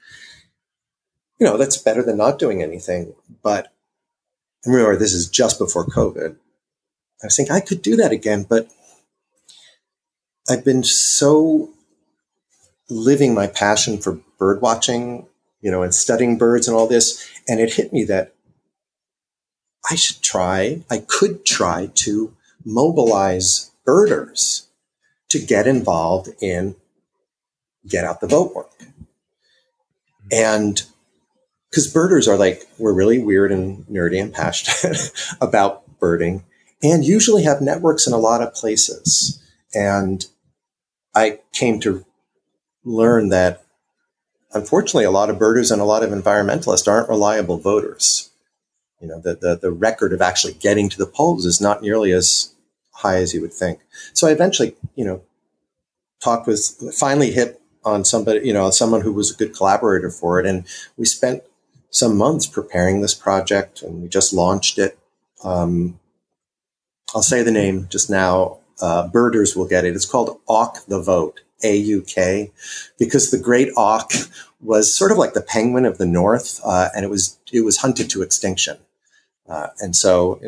[1.39, 3.13] you know, that's better than not doing anything.
[3.41, 3.73] But
[4.65, 6.35] remember, this is just before COVID.
[7.21, 8.67] I was thinking I could do that again, but
[10.49, 11.69] I've been so
[12.89, 15.27] living my passion for bird watching
[15.63, 17.27] you know, and studying birds and all this.
[17.47, 18.35] And it hit me that
[19.89, 24.67] I should try, I could try to mobilize birders
[25.29, 26.75] to get involved in
[27.87, 28.71] get out the vote work.
[30.31, 30.81] And
[31.69, 36.43] because birders are like, we're really weird and nerdy and passionate about birding
[36.81, 39.41] and usually have networks in a lot of places.
[39.73, 40.25] And
[41.15, 42.05] I came to
[42.83, 43.62] learn that
[44.53, 48.29] unfortunately, a lot of birders and a lot of environmentalists aren't reliable voters.
[49.01, 52.11] You know, the, the, the record of actually getting to the polls is not nearly
[52.11, 52.53] as
[52.91, 53.79] high as you would think.
[54.13, 55.21] So I eventually, you know,
[56.23, 60.39] talked with, finally hit on somebody, you know, someone who was a good collaborator for
[60.39, 60.45] it.
[60.45, 61.43] And we spent
[61.89, 64.97] some months preparing this project and we just launched it.
[65.43, 65.99] Um,
[67.13, 68.59] I'll say the name just now.
[68.81, 69.95] Uh, birders will get it.
[69.95, 71.41] It's called Auk the Vote.
[71.63, 72.51] AUK
[72.97, 74.11] because the great auk
[74.61, 77.77] was sort of like the penguin of the north, uh, and it was it was
[77.77, 78.77] hunted to extinction.
[79.47, 80.39] Uh, and so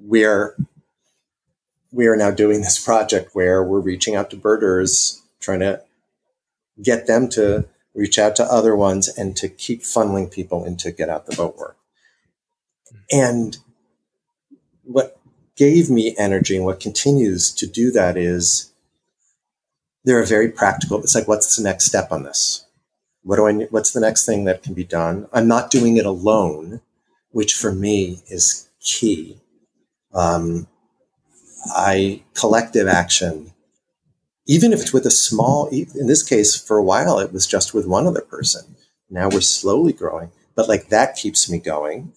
[0.00, 0.56] we're
[1.92, 5.82] we are now doing this project where we're reaching out to birders, trying to
[6.82, 11.08] get them to reach out to other ones and to keep funneling people into get
[11.08, 11.76] out the vote work.
[13.10, 13.56] And
[14.84, 15.18] what
[15.56, 18.72] gave me energy and what continues to do that is
[20.04, 21.00] they're very practical.
[21.00, 22.64] It's like, what's the next step on this?
[23.22, 23.52] What do I?
[23.70, 25.28] What's the next thing that can be done?
[25.32, 26.80] I'm not doing it alone,
[27.30, 29.38] which for me is key.
[30.14, 30.66] Um,
[31.66, 33.52] I collective action,
[34.46, 35.66] even if it's with a small.
[35.68, 38.76] In this case, for a while, it was just with one other person.
[39.10, 42.12] Now we're slowly growing, but like that keeps me going.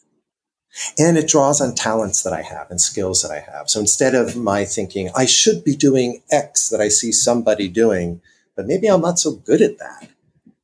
[0.98, 3.70] And it draws on talents that I have and skills that I have.
[3.70, 8.22] So instead of my thinking, I should be doing X that I see somebody doing,
[8.56, 10.10] but maybe I'm not so good at that.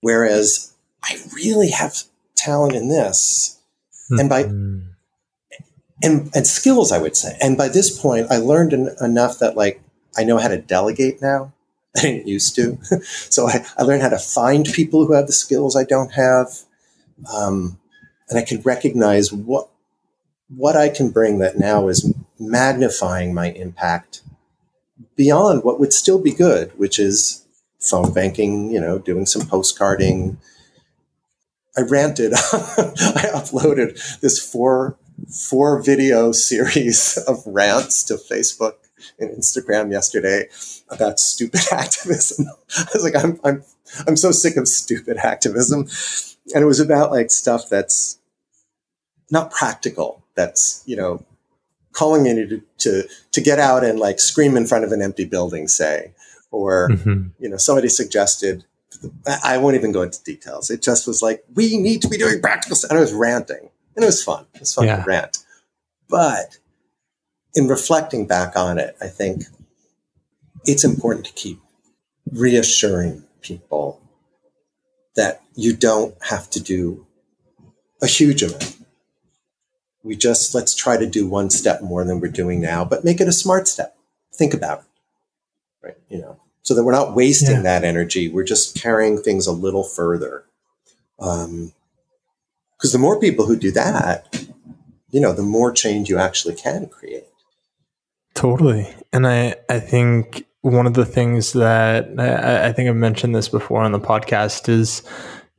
[0.01, 2.03] Whereas I really have
[2.35, 3.59] talent in this.
[4.09, 4.19] Mm-hmm.
[4.19, 4.41] And by,
[6.03, 7.37] and, and skills, I would say.
[7.41, 9.81] And by this point, I learned en- enough that like,
[10.17, 11.53] I know how to delegate now.
[11.97, 12.77] I didn't used to.
[13.03, 16.47] so I, I learned how to find people who have the skills I don't have.
[17.33, 17.79] Um,
[18.29, 19.69] and I can recognize what
[20.49, 24.21] what I can bring that now is magnifying my impact
[25.15, 27.45] beyond what would still be good, which is
[27.79, 30.37] phone banking, you know, doing some postcarding.
[31.77, 34.97] I ranted, I uploaded this four
[35.49, 38.73] four video series of rants to Facebook
[39.19, 40.47] and Instagram yesterday
[40.89, 42.47] about stupid activism.
[42.77, 43.63] I was like, I'm I'm
[44.07, 45.87] I'm so sick of stupid activism.
[46.53, 48.19] And it was about like stuff that's
[49.29, 51.25] not practical that's you know
[51.91, 55.25] calling you to, to to get out and like scream in front of an empty
[55.25, 56.13] building, say,
[56.51, 57.27] or mm-hmm.
[57.39, 58.63] you know somebody suggested.
[59.43, 60.71] I won't even go into details.
[60.71, 63.69] It just was like we need to be doing practical stuff, and I was ranting,
[63.95, 64.45] and it was fun.
[64.53, 65.03] It was fun yeah.
[65.03, 65.39] to rant,
[66.07, 66.57] but
[67.53, 69.43] in reflecting back on it, I think
[70.65, 71.59] it's important to keep
[72.31, 74.01] reassuring people
[75.15, 77.05] that you don't have to do
[78.01, 78.76] a huge amount.
[80.03, 83.19] We just let's try to do one step more than we're doing now, but make
[83.19, 83.97] it a smart step.
[84.33, 84.85] Think about it.
[85.83, 85.97] Right.
[86.09, 87.61] You know, so that we're not wasting yeah.
[87.63, 88.29] that energy.
[88.29, 90.45] We're just carrying things a little further.
[91.19, 91.73] Um,
[92.77, 94.45] because the more people who do that,
[95.09, 97.25] you know, the more change you actually can create.
[98.35, 98.93] Totally.
[99.11, 103.49] And I, I think one of the things that I, I think I've mentioned this
[103.49, 105.01] before on the podcast is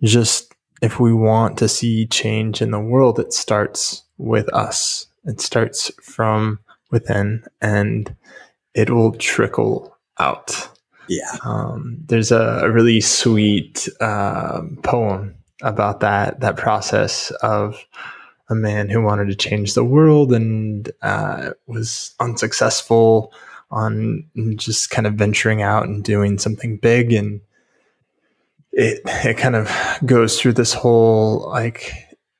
[0.03, 5.07] just if we want to see change in the world, it starts with us.
[5.25, 8.15] It starts from within and
[8.75, 10.69] it will trickle out.
[11.09, 11.37] Yeah.
[11.45, 17.85] Um, there's a, a, really sweet uh, poem about that that process of
[18.51, 23.33] a man who wanted to change the world and uh, was unsuccessful
[23.71, 24.25] on
[24.57, 27.41] just kind of venturing out and doing something big and
[28.73, 29.71] it it kind of
[30.07, 31.93] goes through this whole like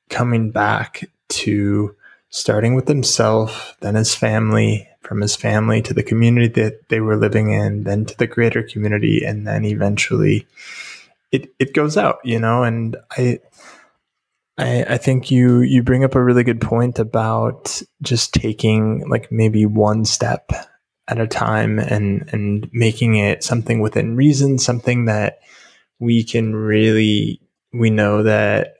[0.09, 1.95] coming back to
[2.29, 7.17] starting with himself then his family from his family to the community that they were
[7.17, 10.45] living in then to the greater community and then eventually
[11.31, 12.63] it it goes out you know?
[12.63, 13.39] And i
[14.59, 19.31] I, I think you you bring up a really good point about just taking like
[19.31, 20.51] maybe one step
[21.07, 25.39] at a time and and making it something within reason, something that
[25.99, 27.41] we can really
[27.73, 28.75] we know that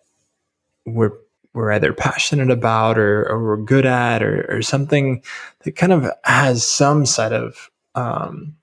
[0.86, 1.14] we're
[1.54, 5.24] we're either passionate about or, or we're good at or, or something
[5.64, 8.56] that kind of has some side of um,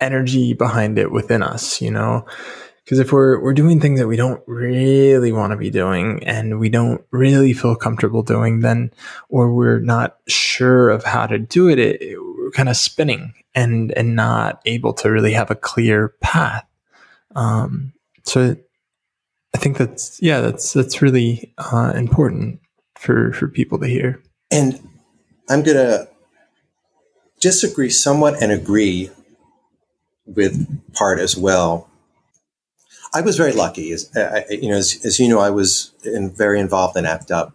[0.00, 2.26] energy behind it within us, you know
[2.86, 6.60] because if we're we're doing things that we don't really want to be doing and
[6.60, 8.92] we don't really feel comfortable doing, then
[9.28, 13.34] or we're not sure of how to do it, it, it we're kind of spinning
[13.56, 16.64] and and not able to really have a clear path.
[17.34, 18.56] Um, so
[19.56, 22.60] I think that's yeah, that's that's really uh, important
[22.98, 24.22] for for people to hear.
[24.50, 24.80] And
[25.48, 26.08] I'm gonna
[27.40, 29.10] disagree somewhat and agree
[30.26, 31.88] with part as well
[33.16, 33.92] I was very lucky.
[33.92, 37.30] As, I, you know, as, as, you know, I was in, very involved in ACT
[37.30, 37.54] UP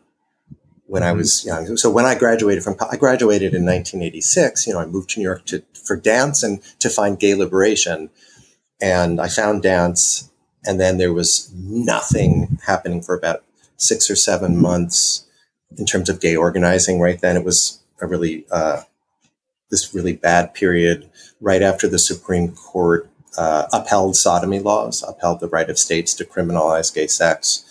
[0.87, 1.09] when mm-hmm.
[1.09, 1.77] I was young.
[1.77, 4.65] So when I graduated from, I graduated in 1986.
[4.65, 8.09] You know, I moved to New York to, for dance and to find gay liberation,
[8.81, 10.30] and I found dance.
[10.65, 13.43] And then there was nothing happening for about
[13.77, 15.25] six or seven months
[15.77, 16.99] in terms of gay organizing.
[16.99, 18.81] Right then, it was a really uh,
[19.69, 25.47] this really bad period right after the Supreme Court uh, upheld sodomy laws, upheld the
[25.47, 27.65] right of states to criminalize gay sex.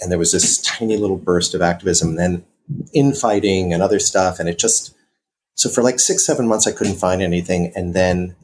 [0.00, 2.44] And there was this tiny little burst of activism, and then
[2.92, 4.38] infighting and other stuff.
[4.38, 4.94] And it just,
[5.54, 7.72] so for like six, seven months, I couldn't find anything.
[7.74, 8.36] And then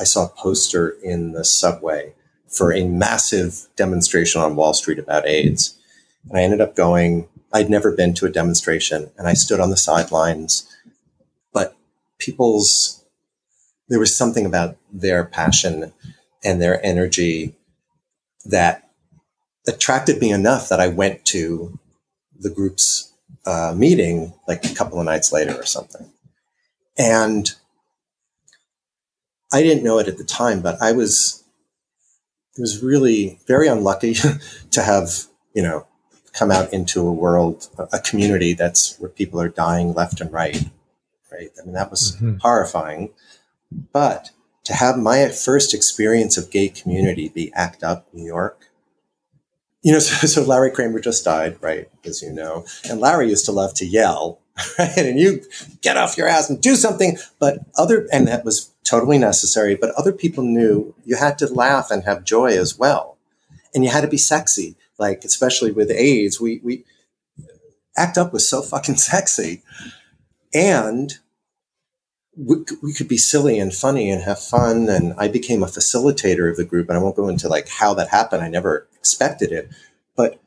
[0.00, 2.14] I saw a poster in the subway
[2.48, 5.78] for a massive demonstration on Wall Street about AIDS.
[6.28, 9.70] And I ended up going, I'd never been to a demonstration, and I stood on
[9.70, 10.68] the sidelines.
[11.52, 11.76] But
[12.18, 12.98] people's
[13.88, 15.92] there was something about their passion
[16.44, 17.54] and their energy
[18.44, 18.88] that
[19.66, 21.78] attracted me enough that I went to
[22.38, 23.12] the group's
[23.46, 26.10] uh, meeting like a couple of nights later or something.
[26.98, 27.52] And
[29.52, 31.44] I didn't know it at the time, but I was
[32.58, 34.14] was really very unlucky
[34.70, 35.86] to have you know
[36.32, 40.64] come out into a world, a community that's where people are dying left and right.
[41.32, 41.50] Right.
[41.60, 42.36] I mean, that was mm-hmm.
[42.38, 43.10] horrifying.
[43.92, 44.30] But
[44.64, 48.66] to have my first experience of gay community be ACT UP New York,
[49.82, 51.88] you know, so, so, Larry Kramer just died, right?
[52.04, 54.40] As you know, and Larry used to love to yell,
[54.78, 54.96] right?
[54.96, 55.42] And you
[55.82, 57.18] get off your ass and do something.
[57.38, 59.74] But other, and that was totally necessary.
[59.74, 63.18] But other people knew you had to laugh and have joy as well,
[63.74, 64.76] and you had to be sexy.
[64.98, 66.84] Like especially with AIDS, we we
[67.96, 69.62] ACT UP was so fucking sexy,
[70.54, 71.18] and
[72.38, 74.88] we, we could be silly and funny and have fun.
[74.88, 76.88] And I became a facilitator of the group.
[76.88, 78.42] And I won't go into like how that happened.
[78.42, 79.68] I never expected it.
[80.14, 80.40] But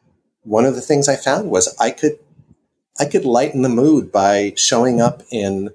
[0.44, 2.18] one of the things I found was I could,
[3.02, 5.72] I could lighten the mood by showing up in,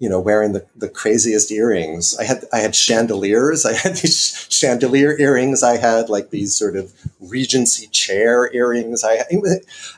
[0.00, 2.16] you know, wearing the, the craziest earrings.
[2.18, 3.64] I had, I had chandeliers.
[3.64, 5.62] I had these chandelier earrings.
[5.62, 9.04] I had like these sort of Regency chair earrings.
[9.04, 9.24] I,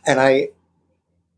[0.06, 0.50] and I,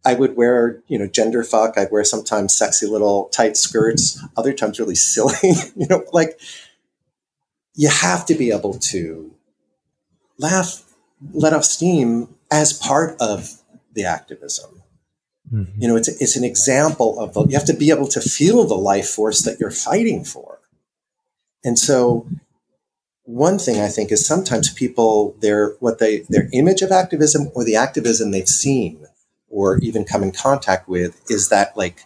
[0.05, 1.79] I would wear, you know, gender fuck.
[1.79, 5.53] I'd wear sometimes sexy little tight skirts, other times really silly.
[5.77, 6.41] you know, like
[7.77, 9.33] you have to be able to
[10.39, 10.83] laugh,
[11.33, 13.61] let off steam as part of
[13.93, 14.81] the activism.
[15.55, 15.81] Mm-hmm.
[15.81, 18.65] You know, it's, it's an example of the, you have to be able to feel
[18.65, 20.59] the life force that you're fighting for.
[21.65, 22.27] And so
[23.23, 27.65] one thing I think is sometimes people their what they their image of activism or
[27.65, 29.07] the activism they've seen
[29.49, 32.05] or even come in contact with is that like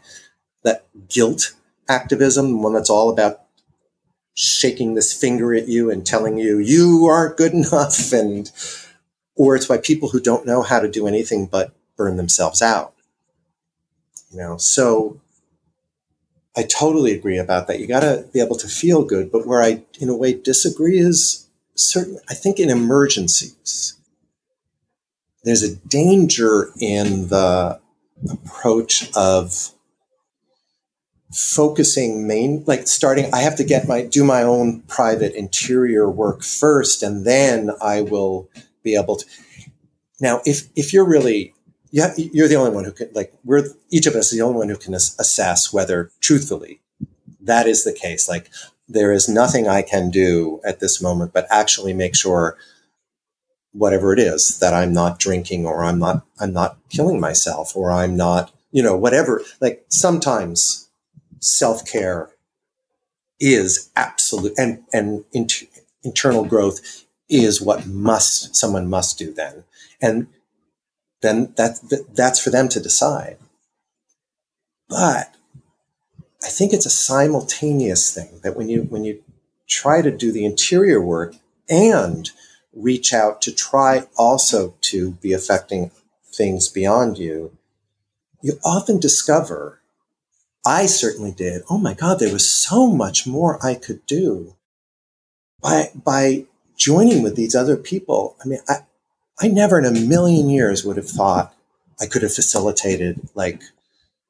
[0.63, 1.55] that guilt
[1.89, 3.41] activism, one that's all about
[4.35, 8.53] shaking this finger at you and telling you you aren't good enough and
[9.35, 12.93] or it's by people who don't know how to do anything but burn themselves out.
[14.31, 15.21] You know, so
[16.57, 17.81] I totally agree about that.
[17.81, 20.99] You got to be able to feel good, but where I, in a way, disagree
[20.99, 22.19] is certain.
[22.29, 23.97] I think in emergencies,
[25.45, 27.81] there's a danger in the
[28.29, 29.71] approach of
[31.33, 36.43] focusing main like starting i have to get my do my own private interior work
[36.43, 38.49] first and then i will
[38.83, 39.27] be able to
[40.23, 41.53] now if if you're really
[41.91, 44.59] yeah, you're the only one who can like we're each of us is the only
[44.59, 46.81] one who can assess whether truthfully
[47.41, 48.29] that is the case.
[48.29, 48.51] Like
[48.89, 52.57] there is nothing I can do at this moment, but actually make sure
[53.73, 57.91] whatever it is that I'm not drinking or I'm not I'm not killing myself or
[57.91, 59.43] I'm not you know whatever.
[59.61, 60.89] Like sometimes
[61.41, 62.31] self care
[63.41, 65.67] is absolute and and inter,
[66.05, 69.65] internal growth is what must someone must do then
[70.01, 70.27] and
[71.21, 71.79] then that,
[72.15, 73.39] that's for them to decide.
[74.89, 75.35] But
[76.43, 79.23] I think it's a simultaneous thing that when you when you
[79.69, 81.35] try to do the interior work
[81.69, 82.31] and
[82.73, 85.91] reach out to try also to be affecting
[86.33, 87.57] things beyond you,
[88.41, 89.81] you often discover,
[90.65, 94.55] I certainly did, oh my God, there was so much more I could do
[95.61, 96.47] by by
[96.77, 98.37] joining with these other people.
[98.43, 98.77] I mean, I,
[99.41, 101.55] I never in a million years would have thought
[102.01, 103.63] I could have facilitated like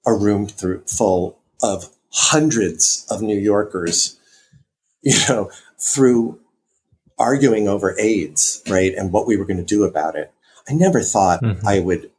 [0.06, 4.18] a room through full of hundreds of New Yorkers,
[5.02, 6.40] you know, through
[7.18, 8.94] arguing over AIDS, right?
[8.94, 10.32] And what we were going to do about it.
[10.68, 11.66] I never thought mm-hmm.
[11.66, 12.10] I would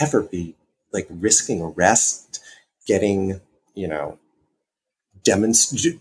[0.00, 0.54] ever be
[0.92, 2.42] like risking arrest,
[2.86, 3.40] getting,
[3.74, 4.18] you know,
[5.22, 6.00] demonstrate,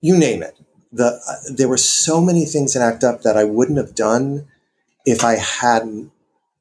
[0.00, 0.56] you name it.
[0.92, 4.48] The, uh, there were so many things in ACT UP that I wouldn't have done
[5.04, 6.12] if I hadn't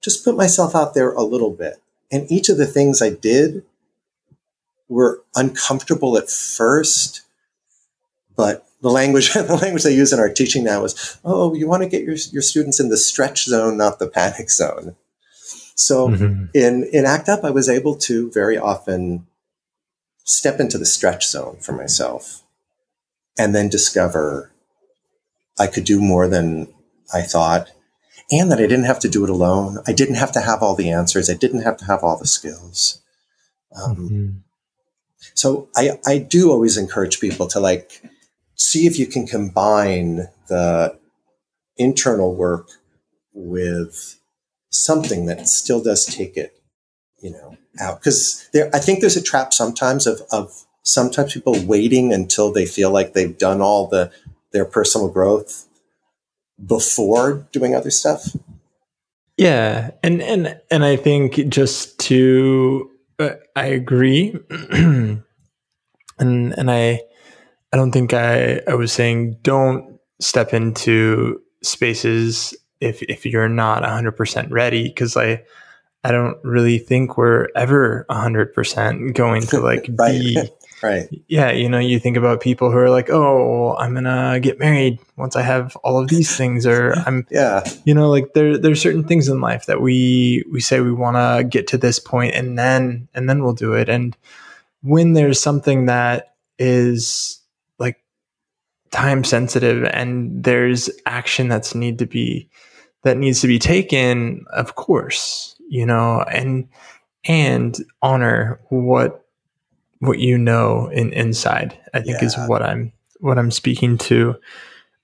[0.01, 1.81] just put myself out there a little bit.
[2.11, 3.63] And each of the things I did
[4.89, 7.21] were uncomfortable at first,
[8.35, 11.83] but the language the language they use in our teaching now is, oh, you want
[11.83, 14.95] to get your, your students in the stretch zone, not the panic zone.
[15.75, 16.45] So mm-hmm.
[16.53, 19.27] in in ACT UP, I was able to very often
[20.23, 22.43] step into the stretch zone for myself
[23.37, 24.51] and then discover
[25.59, 26.73] I could do more than
[27.13, 27.71] I thought
[28.31, 29.79] and that I didn't have to do it alone.
[29.85, 31.29] I didn't have to have all the answers.
[31.29, 33.01] I didn't have to have all the skills.
[33.75, 34.29] Um, mm-hmm.
[35.33, 38.01] So I, I do always encourage people to like
[38.55, 40.97] see if you can combine the
[41.77, 42.69] internal work
[43.33, 44.19] with
[44.69, 46.53] something that still does take it,
[47.21, 47.99] you know, out.
[47.99, 52.65] Because there, I think there's a trap sometimes of, of sometimes people waiting until they
[52.65, 54.11] feel like they've done all the
[54.51, 55.67] their personal growth
[56.65, 58.35] before doing other stuff.
[59.37, 64.35] Yeah, and and and I think just to uh, I agree,
[64.71, 65.23] and
[66.19, 67.01] and I
[67.73, 73.83] I don't think I I was saying don't step into spaces if if you're not
[73.83, 75.43] 100% ready because I
[76.03, 80.11] I don't really think we're ever 100% going to like right.
[80.11, 80.49] be
[80.81, 81.07] Right.
[81.27, 81.51] Yeah.
[81.51, 84.99] You know, you think about people who are like, oh, I'm going to get married
[85.15, 88.81] once I have all of these things, or I'm, yeah, you know, like there, there's
[88.81, 92.33] certain things in life that we, we say we want to get to this point
[92.33, 93.89] and then, and then we'll do it.
[93.89, 94.17] And
[94.81, 97.39] when there's something that is
[97.77, 98.01] like
[98.89, 102.49] time sensitive and there's action that's need to be,
[103.03, 106.67] that needs to be taken, of course, you know, and,
[107.25, 109.20] and honor what
[110.01, 112.25] what you know in inside i think yeah.
[112.25, 112.91] is what i'm
[113.21, 114.35] what i'm speaking to.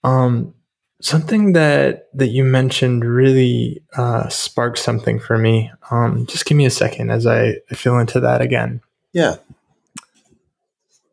[0.03, 0.53] Um
[0.99, 5.71] something that that you mentioned really uh sparked something for me.
[5.91, 8.81] Um just give me a second as i, I feel into that again.
[9.13, 9.35] Yeah.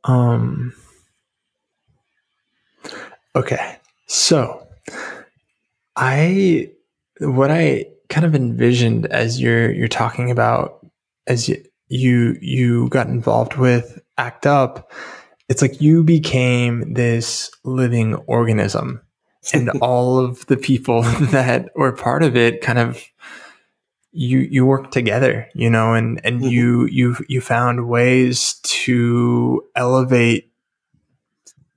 [0.02, 0.74] Um
[3.36, 3.76] okay.
[4.06, 4.66] So
[5.96, 6.70] i
[7.20, 10.84] what i kind of envisioned as you're you're talking about
[11.26, 11.62] as you
[11.94, 14.90] you you got involved with act up
[15.48, 19.00] it's like you became this living organism
[19.54, 23.02] and all of the people that were part of it kind of
[24.10, 26.48] you you work together you know and and mm-hmm.
[26.48, 30.50] you you you found ways to elevate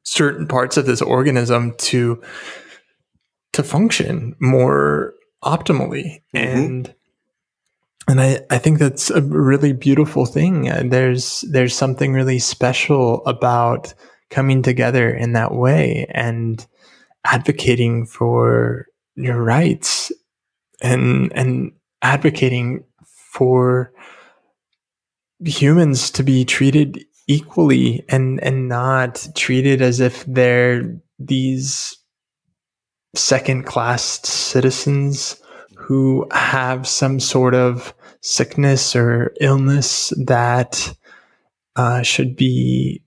[0.04, 2.22] certain parts of this organism to
[3.54, 5.14] to function more
[5.44, 6.38] optimally mm-hmm.
[6.38, 6.96] and
[8.08, 10.70] and I, I think that's a really beautiful thing.
[10.70, 13.94] Uh, there's there's something really special about
[14.30, 16.66] coming together in that way and
[17.26, 18.86] advocating for
[19.16, 20.12] your rights
[20.82, 23.92] and and advocating for
[25.44, 31.98] humans to be treated equally and and not treated as if they're these
[33.16, 35.42] second class citizens
[35.88, 40.94] who have some sort of sickness or illness that
[41.78, 43.02] uh, should be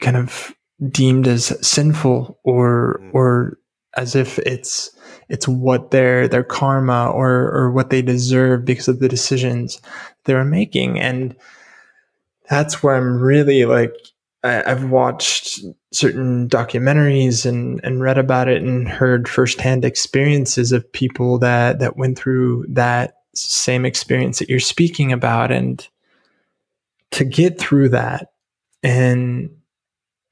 [0.00, 0.54] kind of
[0.90, 3.10] deemed as sinful or mm.
[3.12, 3.58] or
[3.96, 4.96] as if it's
[5.28, 9.80] it's what their their karma or or what they deserve because of the decisions
[10.24, 11.34] they're making and
[12.48, 13.92] that's where i'm really like
[14.44, 15.60] I, have watched
[15.92, 21.96] certain documentaries and, and read about it and heard firsthand experiences of people that that
[21.96, 25.50] went through that same experience that you're speaking about.
[25.50, 25.86] And
[27.12, 28.32] to get through that
[28.82, 29.50] and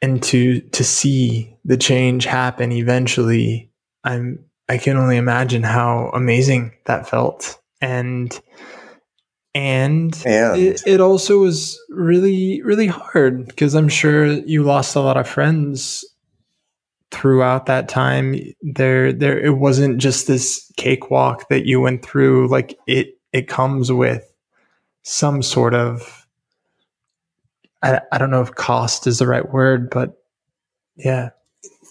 [0.03, 3.71] and to to see the change happen eventually
[4.05, 4.39] i'm
[4.69, 7.61] i can only imagine how amazing that felt.
[7.81, 8.39] And
[9.57, 10.61] and, and.
[10.61, 15.27] It, it, also was really really hard because i'm sure you lost a lot of
[15.27, 16.05] friends
[17.11, 18.37] throughout that time.
[18.63, 22.49] There there it wasn't just this cakewalk that you went through.
[22.49, 24.31] Like it it comes with
[25.03, 26.27] some sort of
[27.83, 30.21] I, I don't know if cost is the right word but
[30.97, 31.31] yeah.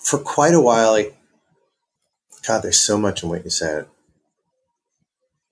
[0.04, 1.16] For quite a while like
[2.48, 3.88] god there's so much in what you said.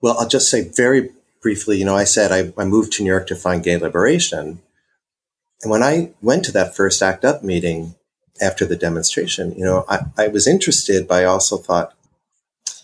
[0.00, 1.10] Well i'll just say very
[1.44, 4.62] briefly, you know, I said I, I moved to New York to find gay liberation.
[5.62, 7.94] And when I went to that first ACT UP meeting
[8.40, 11.92] after the demonstration, you know, I, I was interested, but I also thought,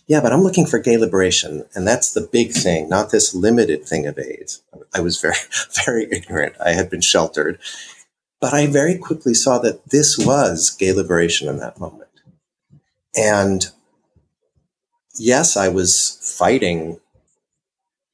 [0.07, 1.65] yeah, but I'm looking for gay liberation.
[1.75, 4.63] And that's the big thing, not this limited thing of AIDS.
[4.95, 5.37] I was very,
[5.87, 6.55] very ignorant.
[6.65, 7.59] I had been sheltered.
[8.43, 12.11] But I very quickly saw that this was gay liberation in that moment.
[13.17, 13.67] And
[15.19, 17.01] yes, I was fighting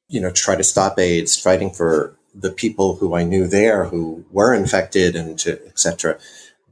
[0.07, 4.25] you know, try to stop AIDS, fighting for the people who I knew there who
[4.31, 6.19] were infected and to etc.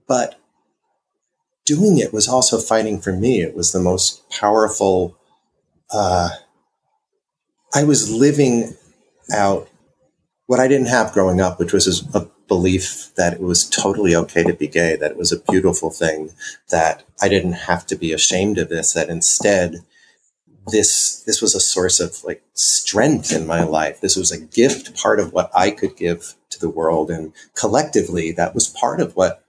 [0.07, 0.39] But
[1.65, 3.41] doing it was also fighting for me.
[3.41, 5.17] It was the most powerful.
[5.91, 6.29] Uh,
[7.73, 8.75] I was living
[9.33, 9.67] out
[10.45, 14.43] what I didn't have growing up, which was a belief that it was totally okay
[14.43, 16.29] to be gay, that it was a beautiful thing,
[16.69, 19.77] that I didn't have to be ashamed of this, that instead
[20.67, 24.01] this this was a source of like strength in my life.
[24.01, 28.31] This was a gift, part of what I could give to the world, and collectively,
[28.31, 29.43] that was part of what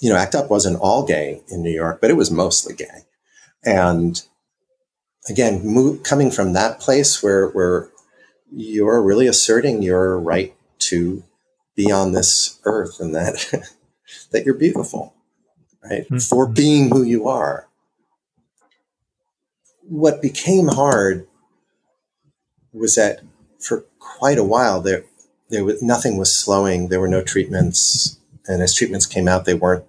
[0.00, 0.16] you know.
[0.16, 3.04] ACT UP wasn't all gay in New York, but it was mostly gay,
[3.64, 4.22] and
[5.28, 7.90] again, move, coming from that place where where
[8.52, 11.24] you're really asserting your right to
[11.74, 13.64] be on this earth and that
[14.32, 15.14] that you're beautiful,
[15.82, 16.18] right, mm-hmm.
[16.18, 17.68] for being who you are
[19.88, 21.26] what became hard
[22.72, 23.20] was that
[23.60, 25.04] for quite a while there
[25.50, 26.88] there was nothing was slowing.
[26.88, 29.84] There were no treatments, and as treatments came out, they weren't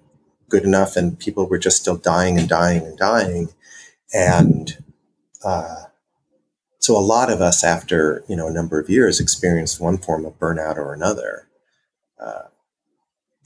[0.49, 3.49] good enough, and people were just still dying and dying and dying.
[4.13, 4.77] And
[5.43, 5.85] uh,
[6.79, 10.25] so, a lot of us, after you know a number of years, experienced one form
[10.25, 11.47] of burnout or another.
[12.19, 12.43] Uh,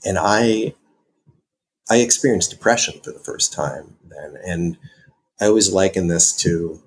[0.04, 0.74] and I,
[1.90, 4.78] I experienced depression for the first time then, and
[5.40, 6.80] I always liken this to, you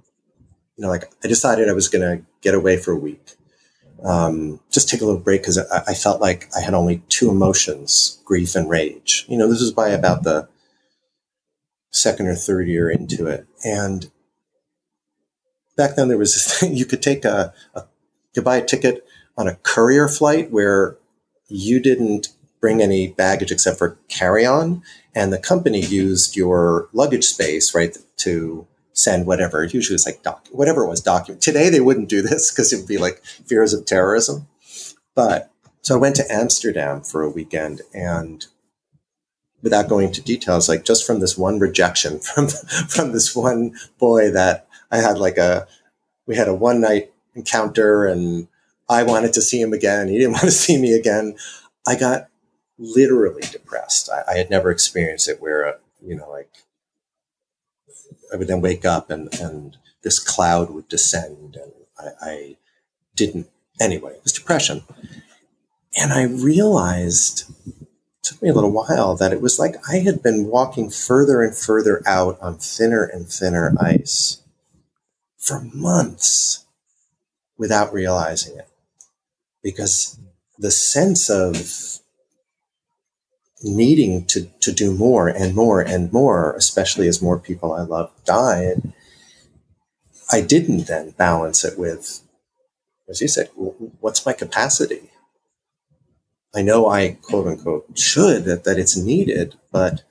[0.78, 3.36] know, like I decided I was going to get away for a week,
[4.04, 7.30] um, just take a little break because I, I, felt like I had only two
[7.30, 9.26] emotions, grief and rage.
[9.30, 10.50] You know, this was by about the
[11.92, 13.48] second or third year into it.
[13.64, 14.12] And
[15.78, 17.86] back then there was this thing, you could take a, a
[18.36, 19.06] you buy a ticket
[19.38, 20.98] on a courier flight where
[21.48, 22.30] you didn't
[22.64, 24.82] bring any baggage except for carry on.
[25.14, 29.66] And the company used your luggage space, right, to send whatever.
[29.66, 31.42] Usually it's like doc, whatever it was document.
[31.42, 34.48] Today they wouldn't do this because it would be like fears of terrorism.
[35.14, 35.52] But
[35.82, 38.46] so I went to Amsterdam for a weekend and
[39.62, 44.32] without going into details, like just from this one rejection from, from this one boy
[44.32, 45.68] that I had like a,
[46.26, 48.48] we had a one night encounter and
[48.88, 50.08] I wanted to see him again.
[50.08, 51.36] He didn't want to see me again.
[51.86, 52.30] I got
[52.78, 54.10] literally depressed.
[54.10, 56.50] I, I had never experienced it where, uh, you know, like
[58.32, 62.58] I would then wake up and, and this cloud would descend and I, I
[63.16, 63.50] didn't,
[63.80, 64.84] anyway, it was depression.
[65.96, 67.46] And I realized
[68.24, 71.56] took me a little while that it was like I had been walking further and
[71.56, 74.42] further out on thinner and thinner ice
[75.38, 76.66] for months
[77.58, 78.70] without realizing it.
[79.62, 80.18] Because
[80.58, 82.00] the sense of
[83.64, 88.12] needing to, to do more and more and more, especially as more people I love
[88.26, 88.94] died,
[90.32, 92.22] I didn't then balance it with,
[93.10, 95.12] as you said, what's my capacity?
[96.56, 100.04] I know I quote unquote should, that, that it's needed, but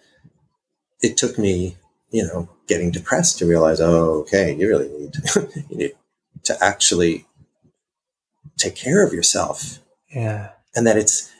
[1.01, 1.77] it took me,
[2.11, 5.93] you know, getting depressed to realize, oh, okay, you really need to, you need
[6.45, 7.27] to actually
[8.59, 9.79] take care of yourself.
[10.15, 10.51] Yeah.
[10.75, 11.31] And that it's,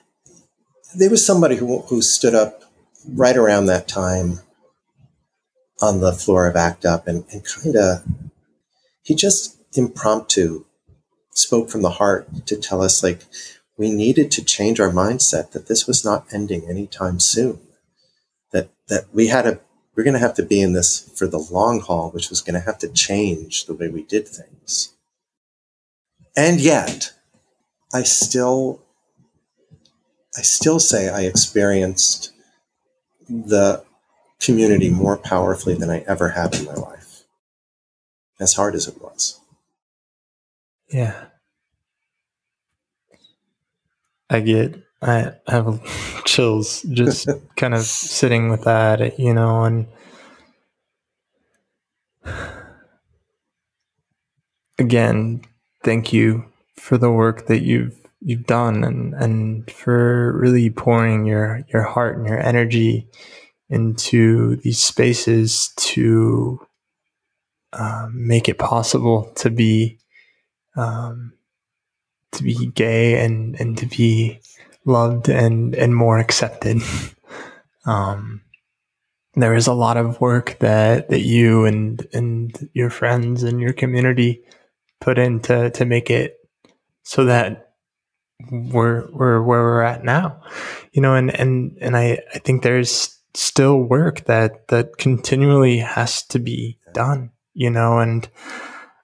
[0.95, 2.63] there was somebody who, who stood up
[3.09, 4.41] right around that time
[5.81, 8.05] on the floor of ACT UP and, and kind of,
[9.03, 10.65] he just impromptu
[11.35, 13.23] spoke from the heart to tell us, like,
[13.79, 17.59] we needed to change our mindset that this was not ending anytime soon.
[18.53, 19.61] That that we had a
[19.97, 22.55] we're going to have to be in this for the long haul, which was going
[22.55, 24.95] to have to change the way we did things.
[26.37, 27.13] And yet,
[27.93, 28.81] I still
[30.37, 32.33] I still say I experienced
[33.29, 33.85] the
[34.41, 37.25] community more powerfully than I ever have in my life.
[38.41, 39.39] As hard as it was.
[40.91, 41.27] Yeah.
[44.29, 45.83] I get I have
[46.25, 49.87] chills just kind of sitting with that, you know, and
[54.79, 55.43] again,
[55.85, 61.65] thank you for the work that you've you've done and and for really pouring your
[61.73, 63.09] your heart and your energy
[63.69, 66.61] into these spaces to
[67.73, 69.99] uh, make it possible to be
[70.77, 71.33] um,
[72.33, 74.41] to be gay and and to be
[74.85, 76.83] loved and and more accepted.
[77.87, 78.43] um,
[79.35, 83.73] there is a lot of work that that you and and your friends and your
[83.73, 84.43] community
[85.01, 86.37] put into to make it
[87.03, 87.72] so that
[88.53, 90.39] we're we're where we're at now
[90.93, 96.23] you know and and and i i think there's still work that that continually has
[96.23, 98.29] to be done you know and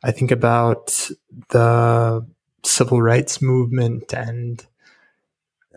[0.04, 1.10] i think about
[1.48, 2.24] the
[2.62, 4.66] civil rights movement and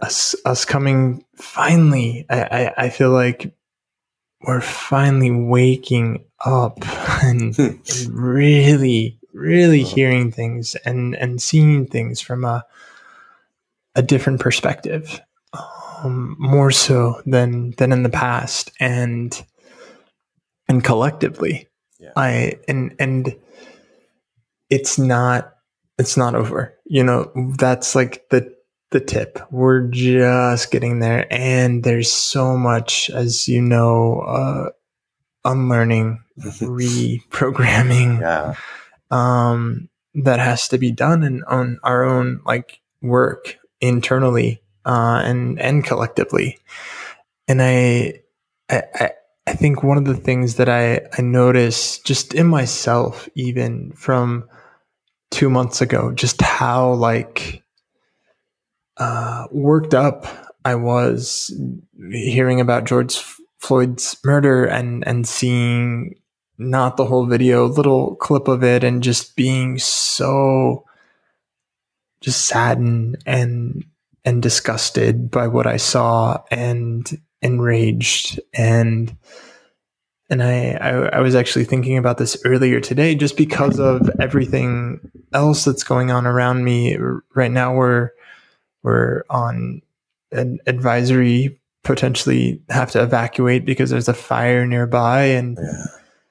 [0.02, 3.56] us us coming finally I, I, I feel like
[4.42, 6.80] we're finally waking up
[7.24, 7.62] and, hmm.
[7.62, 12.66] and really really hearing things and and seeing things from a
[13.96, 15.20] a different perspective
[16.04, 19.44] um, more so than than in the past and
[20.68, 21.68] and collectively
[22.00, 22.12] yeah.
[22.16, 23.36] i and and
[24.70, 25.54] it's not
[26.02, 26.76] it's not over.
[26.86, 28.54] You know, that's like the
[28.90, 29.40] the tip.
[29.52, 34.70] We're just getting there, and there's so much, as you know, uh,
[35.46, 38.56] unlearning, reprogramming, yeah.
[39.12, 45.60] um, that has to be done, and on our own like work internally uh, and
[45.60, 46.60] and collectively.
[47.48, 48.22] And I,
[48.70, 49.12] I,
[49.48, 54.48] I think one of the things that I I notice just in myself, even from
[55.32, 57.64] two months ago just how like
[58.98, 60.26] uh, worked up
[60.64, 61.52] I was
[62.12, 63.18] hearing about George
[63.60, 66.16] Floyd's murder and and seeing
[66.58, 70.86] not the whole video, little clip of it, and just being so
[72.22, 73.84] just saddened and
[74.24, 77.10] and disgusted by what I saw and
[77.42, 79.16] enraged and
[80.32, 85.12] and I, I, I was actually thinking about this earlier today, just because of everything
[85.34, 86.98] else that's going on around me
[87.36, 87.76] right now.
[87.76, 88.12] We're
[88.82, 89.82] we're on
[90.32, 95.84] an advisory, potentially have to evacuate because there's a fire nearby, and yeah.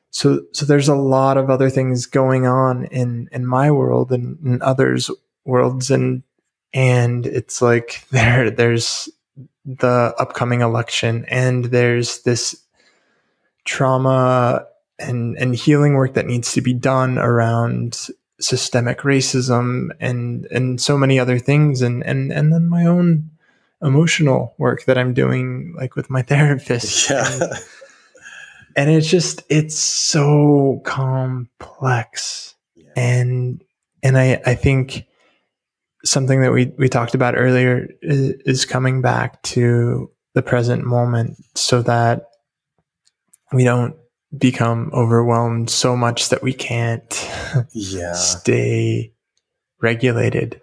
[0.09, 4.39] so so there's a lot of other things going on in in my world and
[4.43, 5.11] in others'
[5.45, 6.23] worlds, and
[6.73, 9.09] and it's like there there's
[9.65, 12.57] the upcoming election, and there's this
[13.65, 14.67] trauma
[14.99, 18.09] and and healing work that needs to be done around
[18.41, 23.31] systemic racism and and so many other things and and and then my own
[23.83, 27.11] emotional work that I'm doing like with my therapist.
[27.11, 27.27] Yeah.
[27.33, 27.53] And,
[28.77, 32.55] and it's just it's so complex.
[32.75, 32.93] Yeah.
[32.97, 33.65] And
[34.03, 35.07] and I I think
[36.05, 41.37] something that we we talked about earlier is, is coming back to the present moment
[41.55, 42.27] so that
[43.53, 43.97] we don't
[44.37, 47.29] become overwhelmed so much that we can't
[47.73, 48.13] yeah.
[48.15, 49.13] stay
[49.83, 50.61] regulated.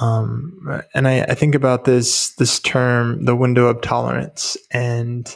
[0.00, 5.34] Um, and I, I think about this this term, the window of tolerance, and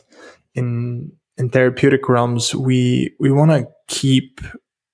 [0.55, 4.41] in in therapeutic realms, we we want to keep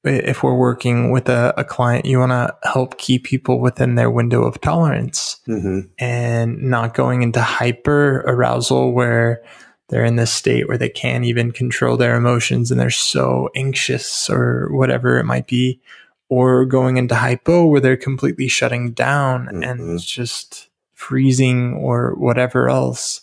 [0.04, 4.10] if we're working with a, a client, you want to help keep people within their
[4.10, 5.80] window of tolerance mm-hmm.
[5.98, 9.42] and not going into hyper arousal where
[9.88, 14.28] they're in this state where they can't even control their emotions and they're so anxious
[14.28, 15.80] or whatever it might be,
[16.28, 19.62] or going into hypo where they're completely shutting down mm-hmm.
[19.62, 23.20] and just freezing or whatever else.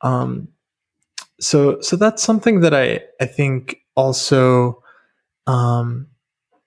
[0.00, 0.48] Um,
[1.40, 4.82] so, so that's something that I, I think also,
[5.46, 6.08] um,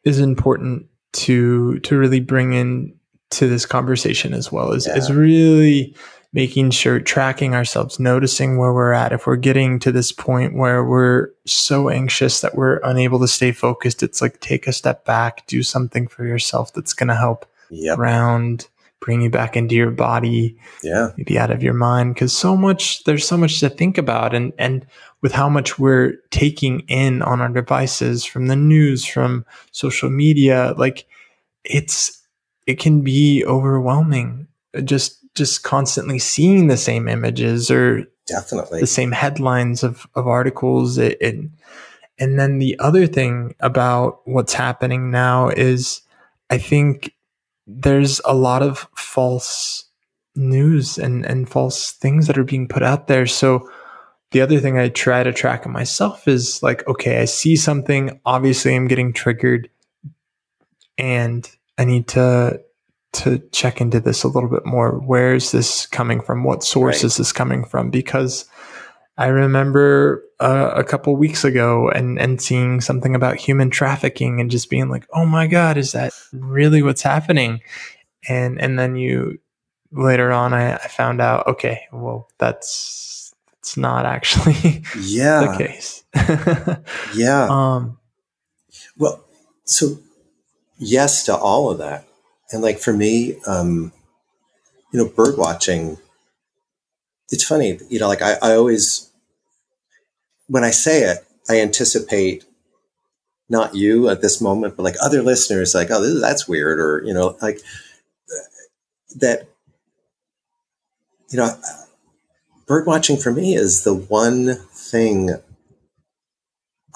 [0.04, 2.94] is important to, to really bring in
[3.30, 4.96] to this conversation as well is, yeah.
[4.96, 5.96] is really
[6.34, 9.12] making sure tracking ourselves, noticing where we're at.
[9.12, 13.52] If we're getting to this point where we're so anxious that we're unable to stay
[13.52, 17.46] focused, it's like take a step back, do something for yourself that's going to help
[17.70, 17.96] yep.
[17.98, 18.68] ground,
[19.00, 22.14] bring you back into your body, yeah, maybe out of your mind.
[22.14, 24.86] Because so much, there's so much to think about, and and
[25.22, 30.74] with how much we're taking in on our devices from the news, from social media,
[30.78, 31.06] like
[31.64, 32.24] it's
[32.66, 34.48] it can be overwhelming.
[34.76, 40.28] Uh, just just constantly seeing the same images or definitely the same headlines of, of
[40.28, 40.98] articles.
[40.98, 41.36] It, it,
[42.20, 46.02] and then the other thing about what's happening now is
[46.50, 47.14] I think
[47.68, 49.86] there's a lot of false
[50.36, 53.26] news and, and false things that are being put out there.
[53.26, 53.70] So
[54.32, 58.76] the other thing I try to track myself is like, okay, I see something, obviously
[58.76, 59.70] I'm getting triggered
[60.97, 62.61] and I need to
[63.13, 64.99] to check into this a little bit more.
[64.99, 66.43] Where is this coming from?
[66.43, 67.03] What source right.
[67.05, 67.89] is this coming from?
[67.89, 68.45] Because
[69.18, 74.51] I remember uh, a couple weeks ago and and seeing something about human trafficking and
[74.51, 77.61] just being like, "Oh my god, is that really what's happening?"
[78.30, 79.39] And and then you
[79.91, 86.03] later on, I, I found out, okay, well, that's it's not actually yeah the case.
[87.15, 87.47] yeah.
[87.49, 87.97] Um.
[88.97, 89.24] Well,
[89.65, 89.97] so
[90.78, 92.07] yes to all of that.
[92.51, 93.91] And like for me, um,
[94.91, 95.97] you know, bird watching,
[97.30, 99.07] it's funny, you know, like I, I always,
[100.48, 102.45] when I say it, I anticipate
[103.50, 107.14] not you at this moment, but like other listeners, like, oh, that's weird, or you
[107.14, 107.60] know, like
[109.16, 109.48] that.
[111.30, 111.50] You know,
[112.68, 115.32] bird watching for me is the one thing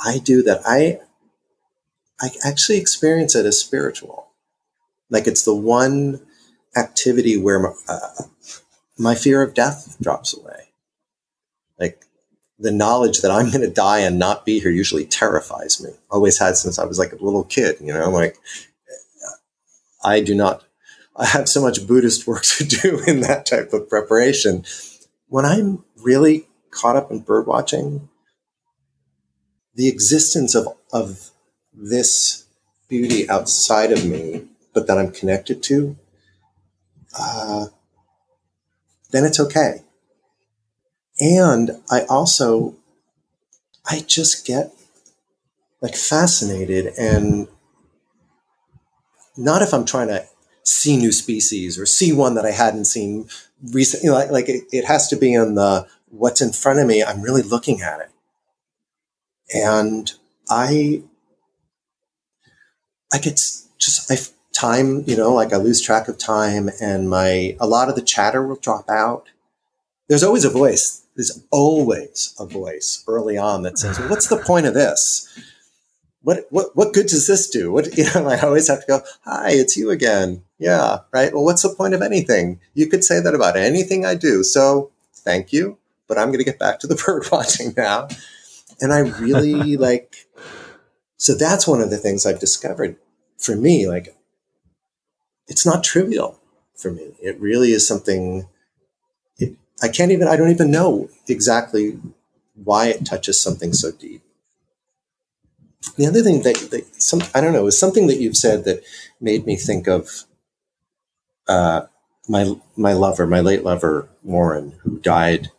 [0.03, 0.99] I do that I
[2.21, 4.27] I actually experience it as spiritual.
[5.09, 6.21] Like it's the one
[6.75, 8.23] activity where my, uh,
[8.97, 10.69] my fear of death drops away.
[11.79, 12.05] Like
[12.61, 15.89] the knowledge that I'm going to die and not be here usually terrifies me.
[16.11, 18.37] Always had since I was like a little kid, you know, like
[20.03, 20.63] I do not,
[21.15, 24.63] I have so much Buddhist work to do in that type of preparation.
[25.27, 28.09] When I'm really caught up in bird watching,
[29.73, 31.31] the existence of, of
[31.73, 32.45] this
[32.87, 35.97] beauty outside of me but that I'm connected to,
[37.17, 37.65] uh,
[39.11, 39.81] then it's okay.
[41.21, 42.75] And I also,
[43.85, 44.73] I just get
[45.79, 47.47] like fascinated and
[49.37, 50.25] not if I'm trying to
[50.63, 53.29] see new species or see one that I hadn't seen
[53.71, 56.79] recently, you know, like, like it, it has to be in the what's in front
[56.79, 57.03] of me.
[57.03, 58.09] I'm really looking at it.
[59.53, 60.11] And
[60.49, 61.03] I,
[63.13, 63.35] I get
[63.77, 64.17] just, I
[64.53, 68.01] time, you know, like I lose track of time and my, a lot of the
[68.01, 69.29] chatter will drop out.
[70.07, 71.00] There's always a voice.
[71.15, 75.27] There's always a voice early on that says, well, what's the point of this?
[76.23, 77.71] What, what, what good does this do?
[77.71, 80.43] What, you know, I always have to go, hi, it's you again.
[80.57, 80.99] Yeah.
[81.11, 81.33] Right.
[81.33, 82.59] Well, what's the point of anything?
[82.73, 84.43] You could say that about anything I do.
[84.43, 88.07] So thank you, but I'm going to get back to the bird watching now.
[88.79, 90.27] And I really like,
[91.17, 92.97] so that's one of the things I've discovered
[93.37, 93.87] for me.
[93.87, 94.15] Like
[95.47, 96.39] it's not trivial
[96.75, 97.13] for me.
[97.21, 98.47] It really is something.
[99.81, 100.27] I can't even.
[100.27, 101.99] I don't even know exactly
[102.55, 104.21] why it touches something so deep.
[105.97, 108.83] The other thing that, that some I don't know is something that you've said that
[109.19, 110.25] made me think of
[111.47, 111.83] uh,
[112.29, 115.51] my my lover, my late lover Warren, who died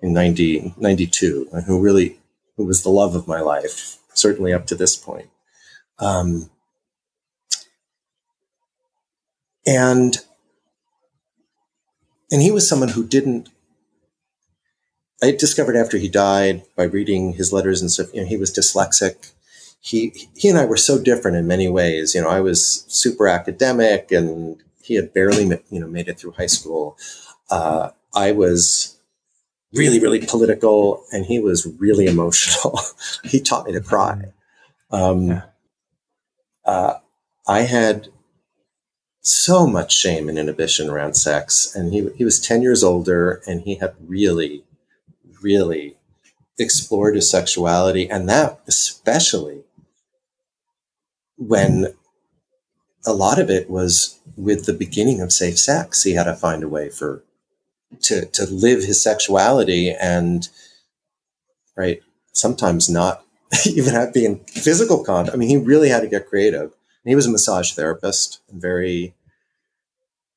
[0.00, 2.20] in 90, 92, and who really
[2.56, 5.30] who was the love of my life, certainly up to this point.
[5.98, 6.50] Um,
[9.66, 10.16] and
[12.30, 13.48] and he was someone who didn't
[15.22, 18.52] I discovered after he died by reading his letters and stuff, you know, he was
[18.52, 19.32] dyslexic.
[19.80, 22.14] He he and I were so different in many ways.
[22.14, 26.32] You know, I was super academic and he had barely you know made it through
[26.32, 26.96] high school.
[27.50, 28.98] Uh, I was
[29.72, 32.78] really really political, and he was really emotional.
[33.24, 34.32] he taught me to cry.
[34.90, 35.42] Um,
[36.64, 36.94] uh,
[37.46, 38.08] I had
[39.20, 43.62] so much shame and inhibition around sex, and he he was ten years older, and
[43.62, 44.64] he had really,
[45.42, 45.96] really
[46.58, 49.62] explored his sexuality, and that especially
[51.36, 51.94] when
[53.04, 56.02] a lot of it was with the beginning of safe sex.
[56.02, 57.24] He had to find a way for
[58.02, 60.48] to to live his sexuality and
[61.76, 62.00] right
[62.32, 63.24] sometimes not
[63.66, 65.34] even have being physical contact.
[65.34, 66.72] I mean, he really had to get creative.
[67.04, 69.14] And he was a massage therapist and very.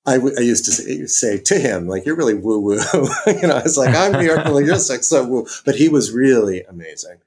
[0.06, 2.74] I, w- I used to say, say, to him, like, you're really woo woo.
[3.28, 5.48] you know, I was like, I'm miracle, you're like so woo.
[5.66, 7.18] But he was really amazing.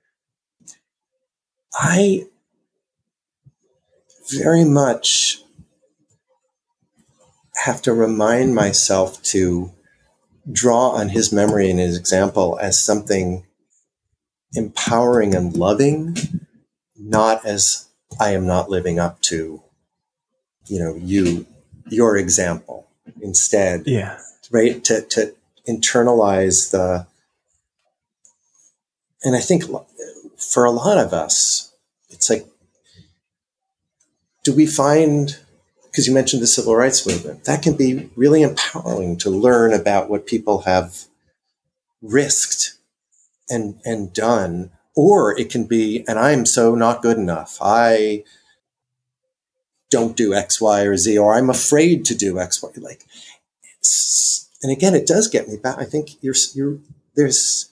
[1.74, 2.26] I
[4.30, 5.42] very much
[7.64, 9.72] have to remind myself to
[10.50, 13.44] draw on his memory and his example as something
[14.54, 16.16] empowering and loving,
[16.96, 17.88] not as
[18.20, 19.62] I am not living up to,
[20.66, 21.46] you know, you,
[21.90, 22.86] your example.
[23.20, 24.18] Instead, yeah,
[24.50, 25.34] right to to
[25.68, 27.06] internalize the,
[29.22, 29.64] and I think
[30.36, 31.72] for a lot of us,
[32.10, 32.46] it's like
[34.48, 35.38] do we find
[35.84, 40.08] because you mentioned the civil rights movement that can be really empowering to learn about
[40.08, 41.04] what people have
[42.00, 42.78] risked
[43.50, 48.24] and and done or it can be and i'm so not good enough i
[49.90, 53.04] don't do x y or z or i'm afraid to do x y like
[54.62, 56.78] and again it does get me back i think you're you're
[57.16, 57.70] there's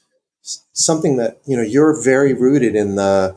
[0.73, 3.37] something that you know you're very rooted in the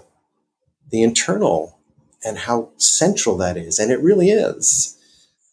[0.89, 1.79] the internal
[2.23, 3.79] and how central that is.
[3.79, 4.97] And it really is.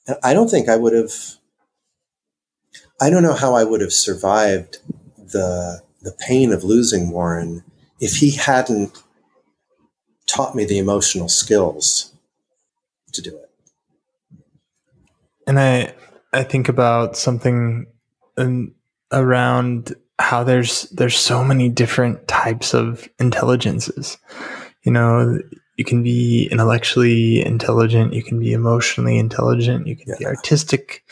[0.07, 1.13] And I don't think I would have,
[3.01, 4.79] I don't know how I would have survived
[5.17, 7.65] the, the pain of losing Warren
[8.01, 9.03] if he hadn't
[10.27, 12.13] taught me the emotional skills
[13.17, 13.51] to do it.
[15.47, 15.95] And I,
[16.33, 17.87] I think about something
[18.37, 18.75] in,
[19.13, 24.17] around how there's there's so many different types of intelligences.
[24.83, 25.39] You know,
[25.77, 30.19] you can be intellectually intelligent, you can be emotionally intelligent, you can yeah.
[30.19, 31.05] be artistic.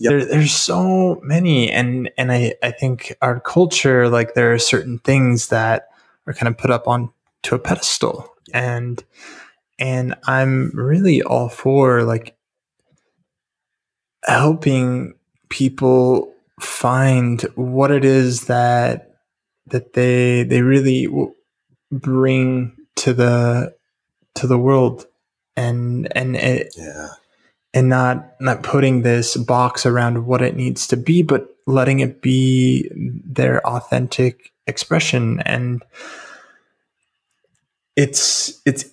[0.00, 0.10] Yep.
[0.10, 4.98] There, there's so many, and and I I think our culture like there are certain
[4.98, 5.88] things that
[6.26, 7.10] are kind of put up on
[7.44, 9.02] to a pedestal, and
[9.78, 12.36] and I'm really all for like
[14.24, 15.14] helping
[15.48, 19.16] people find what it is that
[19.66, 21.08] that they they really
[21.90, 23.74] bring to the
[24.34, 25.06] to the world
[25.56, 27.08] and and it yeah.
[27.72, 32.22] and not not putting this box around what it needs to be but letting it
[32.22, 35.40] be their authentic expression.
[35.40, 35.84] And
[37.94, 38.84] it's it's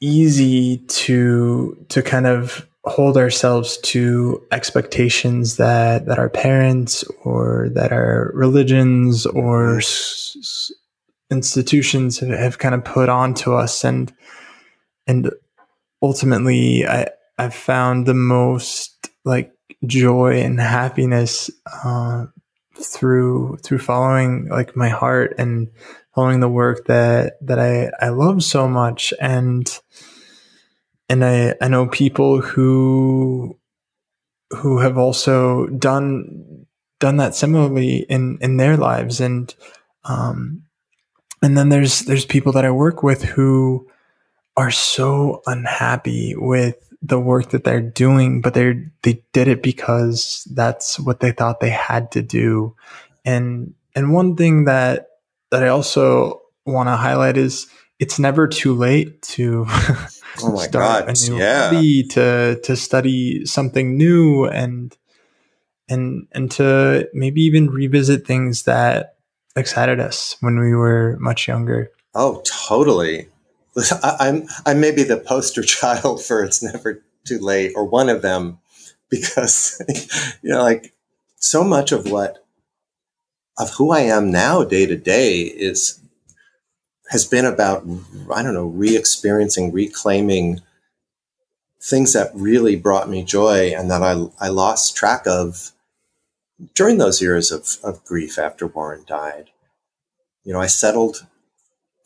[0.00, 7.92] easy to to kind of hold ourselves to expectations that that our parents or that
[7.92, 10.70] our religions or s-
[11.30, 13.84] institutions have, have kind of put onto us.
[13.84, 14.12] And
[15.06, 15.30] and
[16.02, 17.06] ultimately i
[17.38, 19.52] i've found the most like
[19.86, 21.50] joy and happiness
[21.84, 22.26] uh,
[22.78, 25.68] through through following like my heart and
[26.14, 29.12] following the work that that i i love so much.
[29.20, 29.68] And
[31.08, 33.56] and i i know people who
[34.50, 36.66] who have also done
[37.00, 39.54] done that similarly in in their lives and
[40.04, 40.62] um
[41.42, 43.86] and then there's there's people that i work with who
[44.56, 50.46] are so unhappy with the work that they're doing, but they they did it because
[50.54, 52.74] that's what they thought they had to do.
[53.24, 55.08] And and one thing that
[55.50, 57.66] that I also want to highlight is
[57.98, 59.66] it's never too late to
[60.42, 61.70] oh my start God, a new yeah.
[61.70, 64.96] hobby, to to study something new and
[65.88, 69.16] and and to maybe even revisit things that
[69.56, 71.90] excited us when we were much younger.
[72.14, 73.28] Oh, totally.
[74.02, 78.58] I'm I'm maybe the poster child for it's never too late, or one of them,
[79.10, 79.80] because
[80.42, 80.94] you know, like
[81.36, 82.44] so much of what
[83.58, 86.00] of who I am now, day to day, is
[87.10, 87.86] has been about
[88.34, 90.60] I don't know, re-experiencing, reclaiming
[91.80, 95.72] things that really brought me joy and that I I lost track of
[96.74, 99.50] during those years of, of grief after Warren died.
[100.44, 101.26] You know, I settled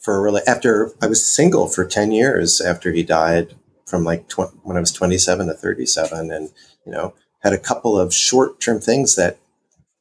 [0.00, 3.54] for a really after I was single for 10 years after he died
[3.86, 6.50] from like tw- when I was 27 to 37 and,
[6.86, 9.38] you know, had a couple of short term things that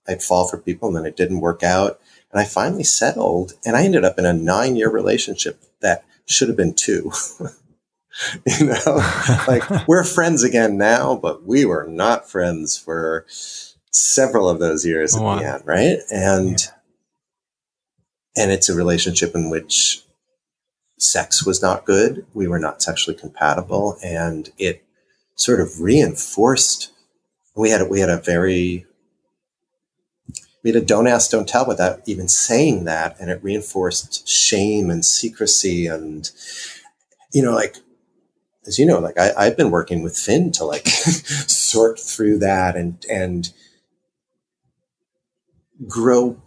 [0.08, 2.00] I'd fall for people and then it didn't work out.
[2.32, 6.48] And I finally settled and I ended up in a nine year relationship that should
[6.48, 7.12] have been two.
[8.46, 9.02] you know,
[9.48, 13.26] like we're friends again now, but we were not friends for
[13.92, 15.40] several of those years at oh, wow.
[15.40, 15.98] the end, right?
[16.12, 18.44] And yeah.
[18.44, 20.04] and it's a relationship in which
[20.98, 22.26] sex was not good.
[22.34, 24.84] We were not sexually compatible, and it
[25.36, 26.92] sort of reinforced.
[27.56, 28.86] We had we had a very
[30.64, 34.90] we had a don't ask, don't tell without even saying that, and it reinforced shame
[34.90, 36.30] and secrecy, and
[37.34, 37.78] you know, like
[38.68, 42.76] as you know, like I, I've been working with Finn to like sort through that
[42.76, 43.52] and and
[45.88, 46.42] grow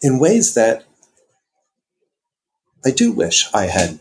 [0.00, 0.84] in ways that
[2.84, 4.00] I do wish I had,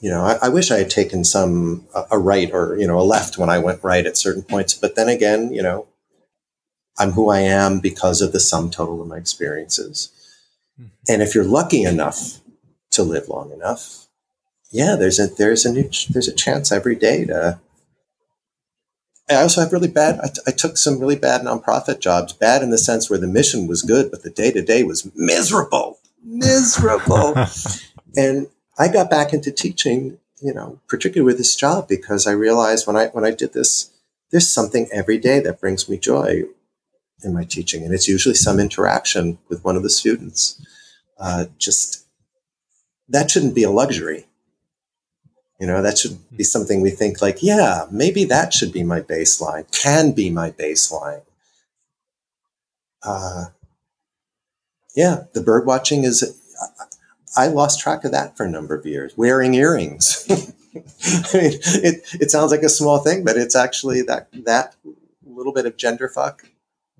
[0.00, 2.98] you know, I, I, wish I had taken some a, a right or you know
[2.98, 4.74] a left when I went right at certain points.
[4.74, 5.86] But then again, you know,
[6.98, 10.10] I'm who I am because of the sum total of my experiences.
[10.80, 10.88] Mm-hmm.
[11.08, 12.40] And if you're lucky enough
[12.92, 14.06] to live long enough,
[14.70, 17.60] yeah, there's a there's a new there's a chance every day to.
[19.28, 20.20] I also have really bad.
[20.20, 22.32] I, t- I took some really bad nonprofit jobs.
[22.32, 25.10] Bad in the sense where the mission was good, but the day to day was
[25.14, 27.34] miserable, miserable.
[28.18, 28.46] And
[28.78, 32.96] I got back into teaching, you know, particularly with this job because I realized when
[32.96, 33.90] I when I did this,
[34.30, 36.44] there's something every day that brings me joy
[37.22, 40.60] in my teaching, and it's usually some interaction with one of the students.
[41.18, 42.06] Uh, just
[43.08, 44.26] that shouldn't be a luxury.
[45.58, 49.00] You know, that should be something we think like, yeah, maybe that should be my
[49.00, 51.22] baseline, can be my baseline.
[53.02, 53.46] Uh,
[54.94, 56.38] yeah, the bird watching is
[57.36, 59.16] I lost track of that for a number of years.
[59.16, 60.26] Wearing earrings.
[60.74, 64.76] I mean, it, it sounds like a small thing, but it's actually that that
[65.24, 66.44] little bit of gender fuck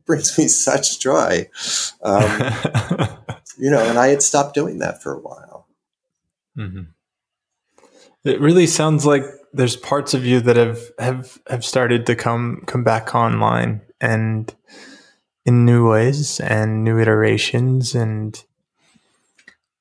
[0.07, 1.48] brings me such joy.
[2.02, 2.22] Um,
[3.59, 5.66] you know, and I had stopped doing that for a while.
[6.57, 6.82] Mm-hmm.
[8.24, 12.62] It really sounds like there's parts of you that have have have started to come
[12.66, 14.54] come back online and
[15.44, 18.42] in new ways and new iterations and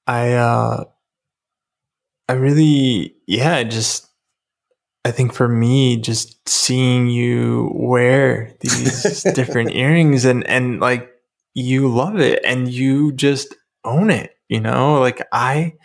[0.05, 0.85] I uh
[2.27, 4.04] I really yeah, just
[5.05, 11.11] I think for me just seeing you wear these different earrings and and like
[11.53, 14.99] you love it and you just own it, you know?
[14.99, 15.75] Like I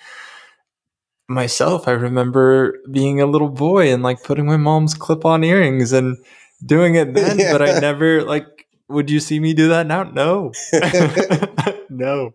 [1.28, 6.16] myself, I remember being a little boy and like putting my mom's clip-on earrings and
[6.64, 7.52] doing it then, yeah.
[7.52, 8.46] but I never like
[8.88, 10.04] would you see me do that now?
[10.04, 10.52] No.
[11.90, 12.34] no.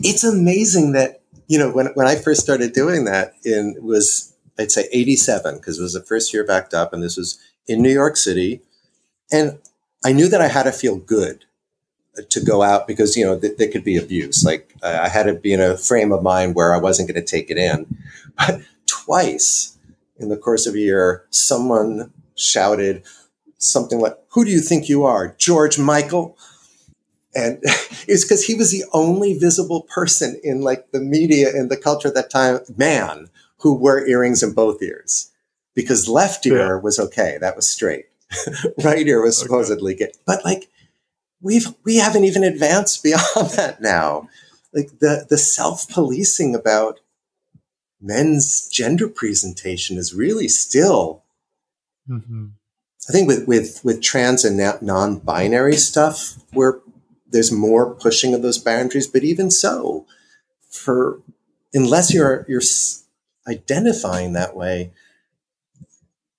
[0.00, 4.72] it's amazing that, you know, when, when I first started doing that in was, I'd
[4.72, 7.92] say 87, because it was the first year backed up and this was in New
[7.92, 8.60] York City.
[9.30, 9.58] And
[10.04, 11.44] I knew that I had to feel good
[12.30, 14.44] to go out because, you know, th- there could be abuse.
[14.44, 17.24] Like uh, I had to be in a frame of mind where I wasn't going
[17.24, 17.86] to take it in.
[18.36, 19.76] But twice
[20.16, 23.04] in the course of a year, someone shouted
[23.58, 26.36] something like, who do you think you are, George Michael?
[27.34, 27.58] and
[28.08, 32.08] it's because he was the only visible person in like the media and the culture
[32.08, 33.28] at that time man
[33.60, 35.30] who wore earrings in both ears
[35.74, 36.80] because left ear yeah.
[36.80, 38.06] was okay that was straight
[38.84, 40.06] right ear was supposedly okay.
[40.06, 40.68] good but like
[41.40, 44.28] we've we haven't even advanced beyond that now
[44.72, 47.00] like the the self-policing about
[48.00, 51.24] men's gender presentation is really still
[52.08, 52.46] mm-hmm.
[53.08, 56.80] i think with with with trans and non-binary stuff we're
[57.30, 60.06] there's more pushing of those boundaries, but even so,
[60.68, 61.20] for
[61.72, 62.62] unless you're you're
[63.48, 64.92] identifying that way,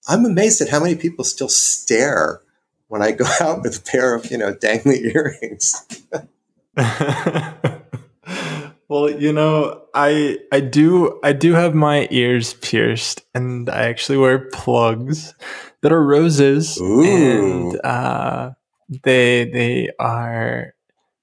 [0.07, 2.41] I'm amazed at how many people still stare
[2.88, 5.86] when I go out with a pair of you know dangly earrings.
[8.88, 14.18] well, you know, I I do I do have my ears pierced, and I actually
[14.18, 15.34] wear plugs
[15.82, 17.03] that are roses, Ooh.
[17.03, 18.51] and uh,
[19.03, 20.74] they they are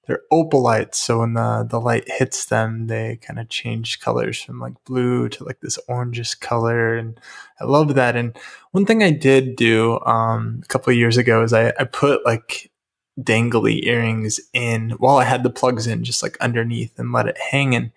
[0.07, 0.95] they're opalites.
[0.95, 5.27] So when the, the light hits them, they kind of change colors from like blue
[5.29, 6.95] to like this orangish color.
[6.95, 7.19] And
[7.59, 8.15] I love that.
[8.15, 8.35] And
[8.71, 12.25] one thing I did do um, a couple of years ago is I, I put
[12.25, 12.71] like
[13.19, 17.37] dangly earrings in while I had the plugs in, just like underneath and let it
[17.37, 17.75] hang.
[17.75, 17.91] And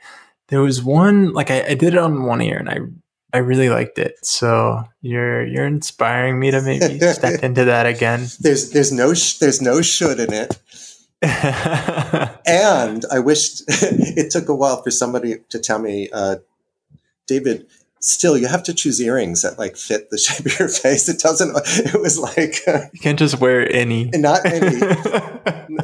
[0.48, 2.78] there was one, like I, I did it on one ear and I
[3.32, 4.16] I really liked it.
[4.24, 8.26] So you're you're inspiring me to maybe step into that again.
[8.40, 10.58] There's there's no sh- there's no should in it.
[12.46, 16.36] and I wished it took a while for somebody to tell me, uh,
[17.26, 17.66] David,
[18.00, 21.08] still you have to choose earrings that like fit the shape of your face.
[21.08, 24.04] It doesn't it was like you can't just wear any.
[24.14, 24.80] Not any.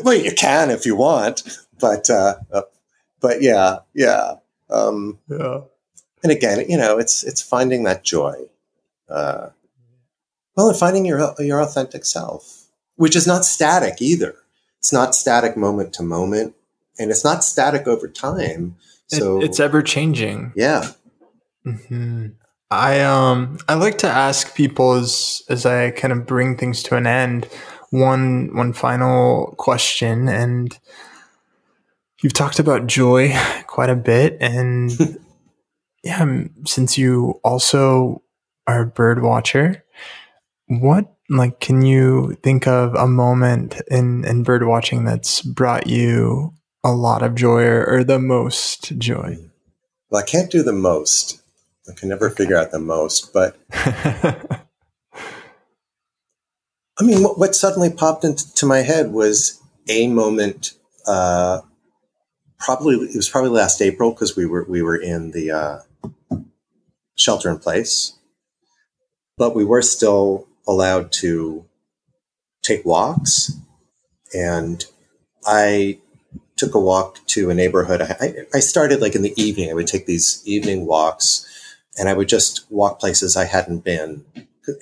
[0.03, 1.43] Well you can if you want
[1.79, 2.63] but uh, uh
[3.21, 4.35] but yeah yeah
[4.71, 5.61] um yeah.
[6.23, 8.35] and again you know it's it's finding that joy
[9.09, 9.49] uh
[10.57, 12.67] well and finding your your authentic self
[12.97, 14.37] which is not static either
[14.79, 16.55] it's not static moment to moment
[16.99, 18.77] and it's not static over time
[19.09, 20.91] so it, it's ever changing yeah
[21.67, 22.27] Mm-hmm.
[22.71, 26.97] I um I like to ask people as as I kind of bring things to
[26.97, 27.49] an end
[27.91, 30.79] one one final question and
[32.23, 33.35] you've talked about joy
[33.67, 35.19] quite a bit and
[36.05, 38.23] yeah since you also
[38.67, 39.85] are a bird watcher
[40.67, 46.53] what like can you think of a moment in in bird watching that's brought you
[46.85, 49.37] a lot of joy or, or the most joy
[50.11, 51.43] well i can't do the most
[51.89, 54.51] I can never figure out the most, but I
[57.03, 60.73] mean, what, what, suddenly popped into my head was a moment.
[61.07, 61.61] Uh,
[62.59, 65.79] probably it was probably last April because we were we were in the uh,
[67.15, 68.15] shelter in place,
[69.37, 71.65] but we were still allowed to
[72.63, 73.53] take walks,
[74.35, 74.85] and
[75.47, 75.99] I
[76.57, 78.03] took a walk to a neighborhood.
[78.03, 79.71] I, I started like in the evening.
[79.71, 81.47] I would take these evening walks
[81.99, 84.25] and I would just walk places I hadn't been.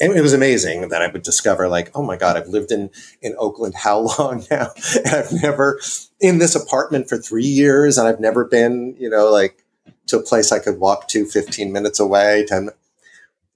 [0.01, 2.91] And it was amazing that I would discover, like, oh my God, I've lived in,
[3.21, 4.71] in Oakland how long now?
[5.05, 5.79] And I've never
[6.21, 9.63] in this apartment for three years, and I've never been, you know, like
[10.07, 12.47] to a place I could walk to 15 minutes away.
[12.49, 12.71] 10.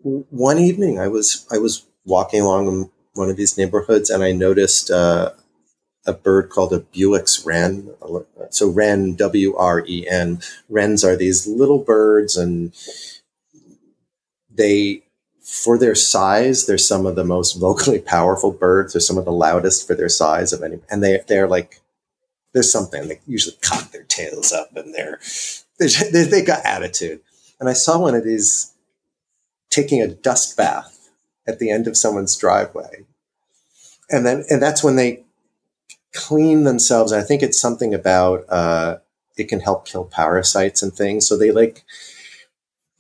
[0.03, 4.91] One evening, I was I was walking along one of these neighborhoods, and I noticed
[4.91, 5.33] uh,
[6.07, 7.91] a bird called a Bewick's wren.
[8.51, 10.41] So wren, W R E N.
[10.69, 12.73] Wrens are these little birds, and
[14.51, 15.03] they
[15.43, 18.93] for their size, they're some of the most vocally powerful birds.
[18.93, 21.81] They're some of the loudest for their size of any, and they they're like
[22.53, 23.09] there's something.
[23.09, 25.21] They usually cock their tails up, and they're
[25.79, 27.21] they they got attitude.
[27.61, 28.73] And I saw one of these
[29.71, 30.98] taking a dust bath
[31.49, 33.05] at the end of someone's driveway,
[34.11, 35.25] and then and that's when they
[36.15, 37.13] clean themselves.
[37.13, 38.99] I think it's something about uh,
[39.37, 41.27] it can help kill parasites and things.
[41.27, 41.85] So they like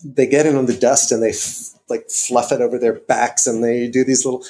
[0.04, 3.46] they get in on the dust and they f- like fluff it over their backs
[3.46, 4.44] and they do these little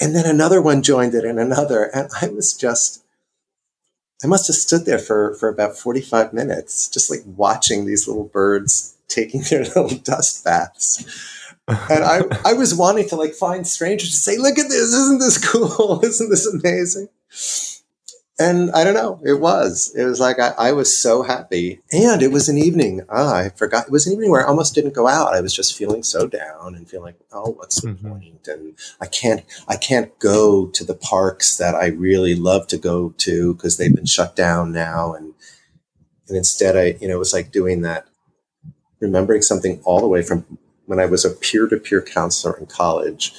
[0.00, 3.04] and then another one joined it and another and i was just
[4.24, 8.24] i must have stood there for for about 45 minutes just like watching these little
[8.24, 11.04] birds taking their little dust baths
[11.90, 15.20] and i i was wanting to like find strangers to say look at this isn't
[15.20, 17.08] this cool isn't this amazing
[18.40, 19.92] and I don't know, it was.
[19.94, 21.82] It was like I, I, was so happy.
[21.92, 23.02] And it was an evening.
[23.10, 23.88] Ah, I forgot.
[23.88, 25.34] It was an evening where I almost didn't go out.
[25.34, 28.08] I was just feeling so down and feeling like, oh, what's the mm-hmm.
[28.08, 28.48] point?
[28.48, 33.10] And I can't I can't go to the parks that I really love to go
[33.18, 35.12] to because they've been shut down now.
[35.12, 35.34] And
[36.26, 38.08] and instead I, you know, it was like doing that,
[39.00, 40.58] remembering something all the way from
[40.90, 43.32] when I was a peer-to-peer counselor in college.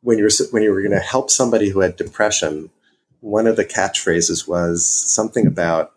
[0.00, 2.70] When you were when you were going to help somebody who had depression
[3.20, 5.92] one of the catchphrases was something about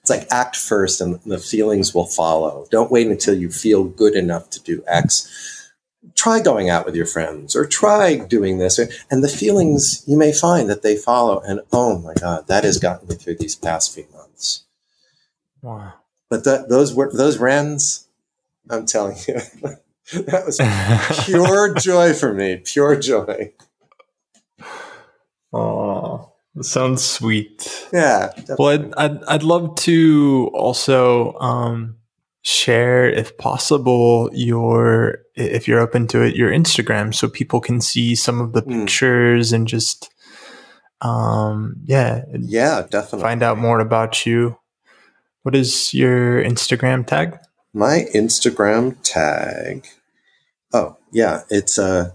[0.00, 2.66] it's like act first and the feelings will follow.
[2.70, 5.72] Don't wait until you feel good enough to do X.
[6.14, 8.78] Try going out with your friends or try doing this.
[9.10, 11.40] And the feelings you may find that they follow.
[11.40, 14.64] And oh my God, that has gotten me through these past few months.
[15.62, 15.94] Wow.
[16.28, 18.03] But that, those were those wrens,
[18.70, 19.34] I'm telling you,
[20.12, 22.62] that was pure joy for me.
[22.64, 23.52] Pure joy.
[25.52, 26.30] Oh.
[26.60, 27.88] Sounds sweet.
[27.92, 28.28] Yeah.
[28.36, 28.56] Definitely.
[28.58, 31.96] Well, I'd, I'd, I'd love to also um,
[32.42, 38.14] share, if possible, your if you're open to it, your Instagram, so people can see
[38.14, 38.82] some of the mm.
[38.82, 40.12] pictures and just,
[41.00, 44.56] um, yeah, yeah, definitely find out more about you.
[45.42, 47.36] What is your Instagram tag?
[47.74, 49.86] My Instagram tag.
[50.72, 52.12] Oh yeah, it's uh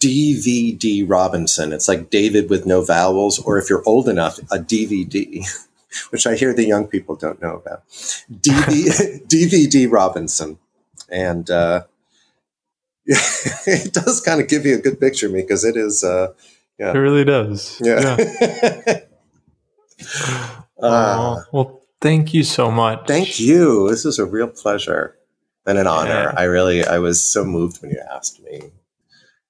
[0.00, 1.72] DVD Robinson.
[1.72, 5.44] It's like David with no vowels, or if you're old enough, a DVD,
[6.10, 7.86] which I hear the young people don't know about.
[7.88, 10.58] DVD, DVD Robinson.
[11.10, 11.84] And uh,
[13.06, 16.04] it does kind of give you a good picture of me because it is.
[16.04, 16.32] Uh,
[16.78, 16.92] yeah.
[16.92, 17.80] It really does.
[17.82, 18.16] Yeah.
[18.18, 19.00] yeah.
[20.80, 23.06] uh, well, thank you so much.
[23.06, 23.88] Thank you.
[23.88, 25.16] This was a real pleasure
[25.66, 26.10] and an honor.
[26.10, 26.34] Yeah.
[26.36, 28.72] I really, I was so moved when you asked me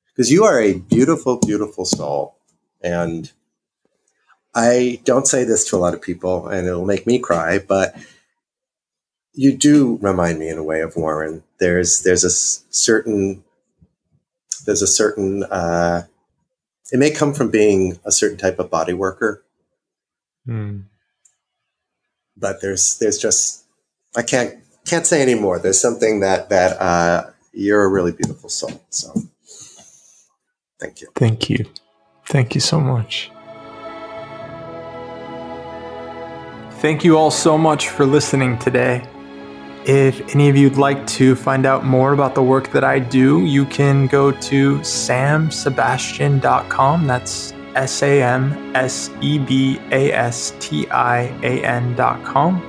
[0.08, 2.36] because you are a beautiful, beautiful soul.
[2.82, 3.30] And
[4.54, 7.94] I don't say this to a lot of people and it'll make me cry, but
[9.32, 11.44] you do remind me in a way of Warren.
[11.60, 13.44] There's there's a certain
[14.66, 16.06] there's a certain uh,
[16.90, 19.44] it may come from being a certain type of body worker,
[20.46, 20.82] mm.
[22.38, 23.64] But there's there's just
[24.16, 24.54] I can't
[24.84, 25.58] can't say anymore.
[25.58, 28.80] There's something that that uh, you're a really beautiful soul.
[28.90, 29.12] So
[30.80, 31.08] thank you.
[31.14, 31.66] Thank you.
[32.26, 33.30] Thank you so much.
[36.80, 39.04] Thank you all so much for listening today.
[39.84, 43.44] If any of you'd like to find out more about the work that I do,
[43.44, 47.06] you can go to samsebastian.com.
[47.06, 52.60] That's S A M S E B A S T I A N.com.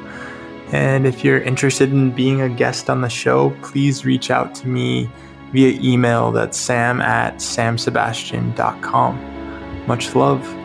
[0.71, 4.67] And if you're interested in being a guest on the show, please reach out to
[4.67, 5.09] me
[5.51, 6.31] via email.
[6.31, 9.87] That's sam at samsebastian.com.
[9.87, 10.58] Much love.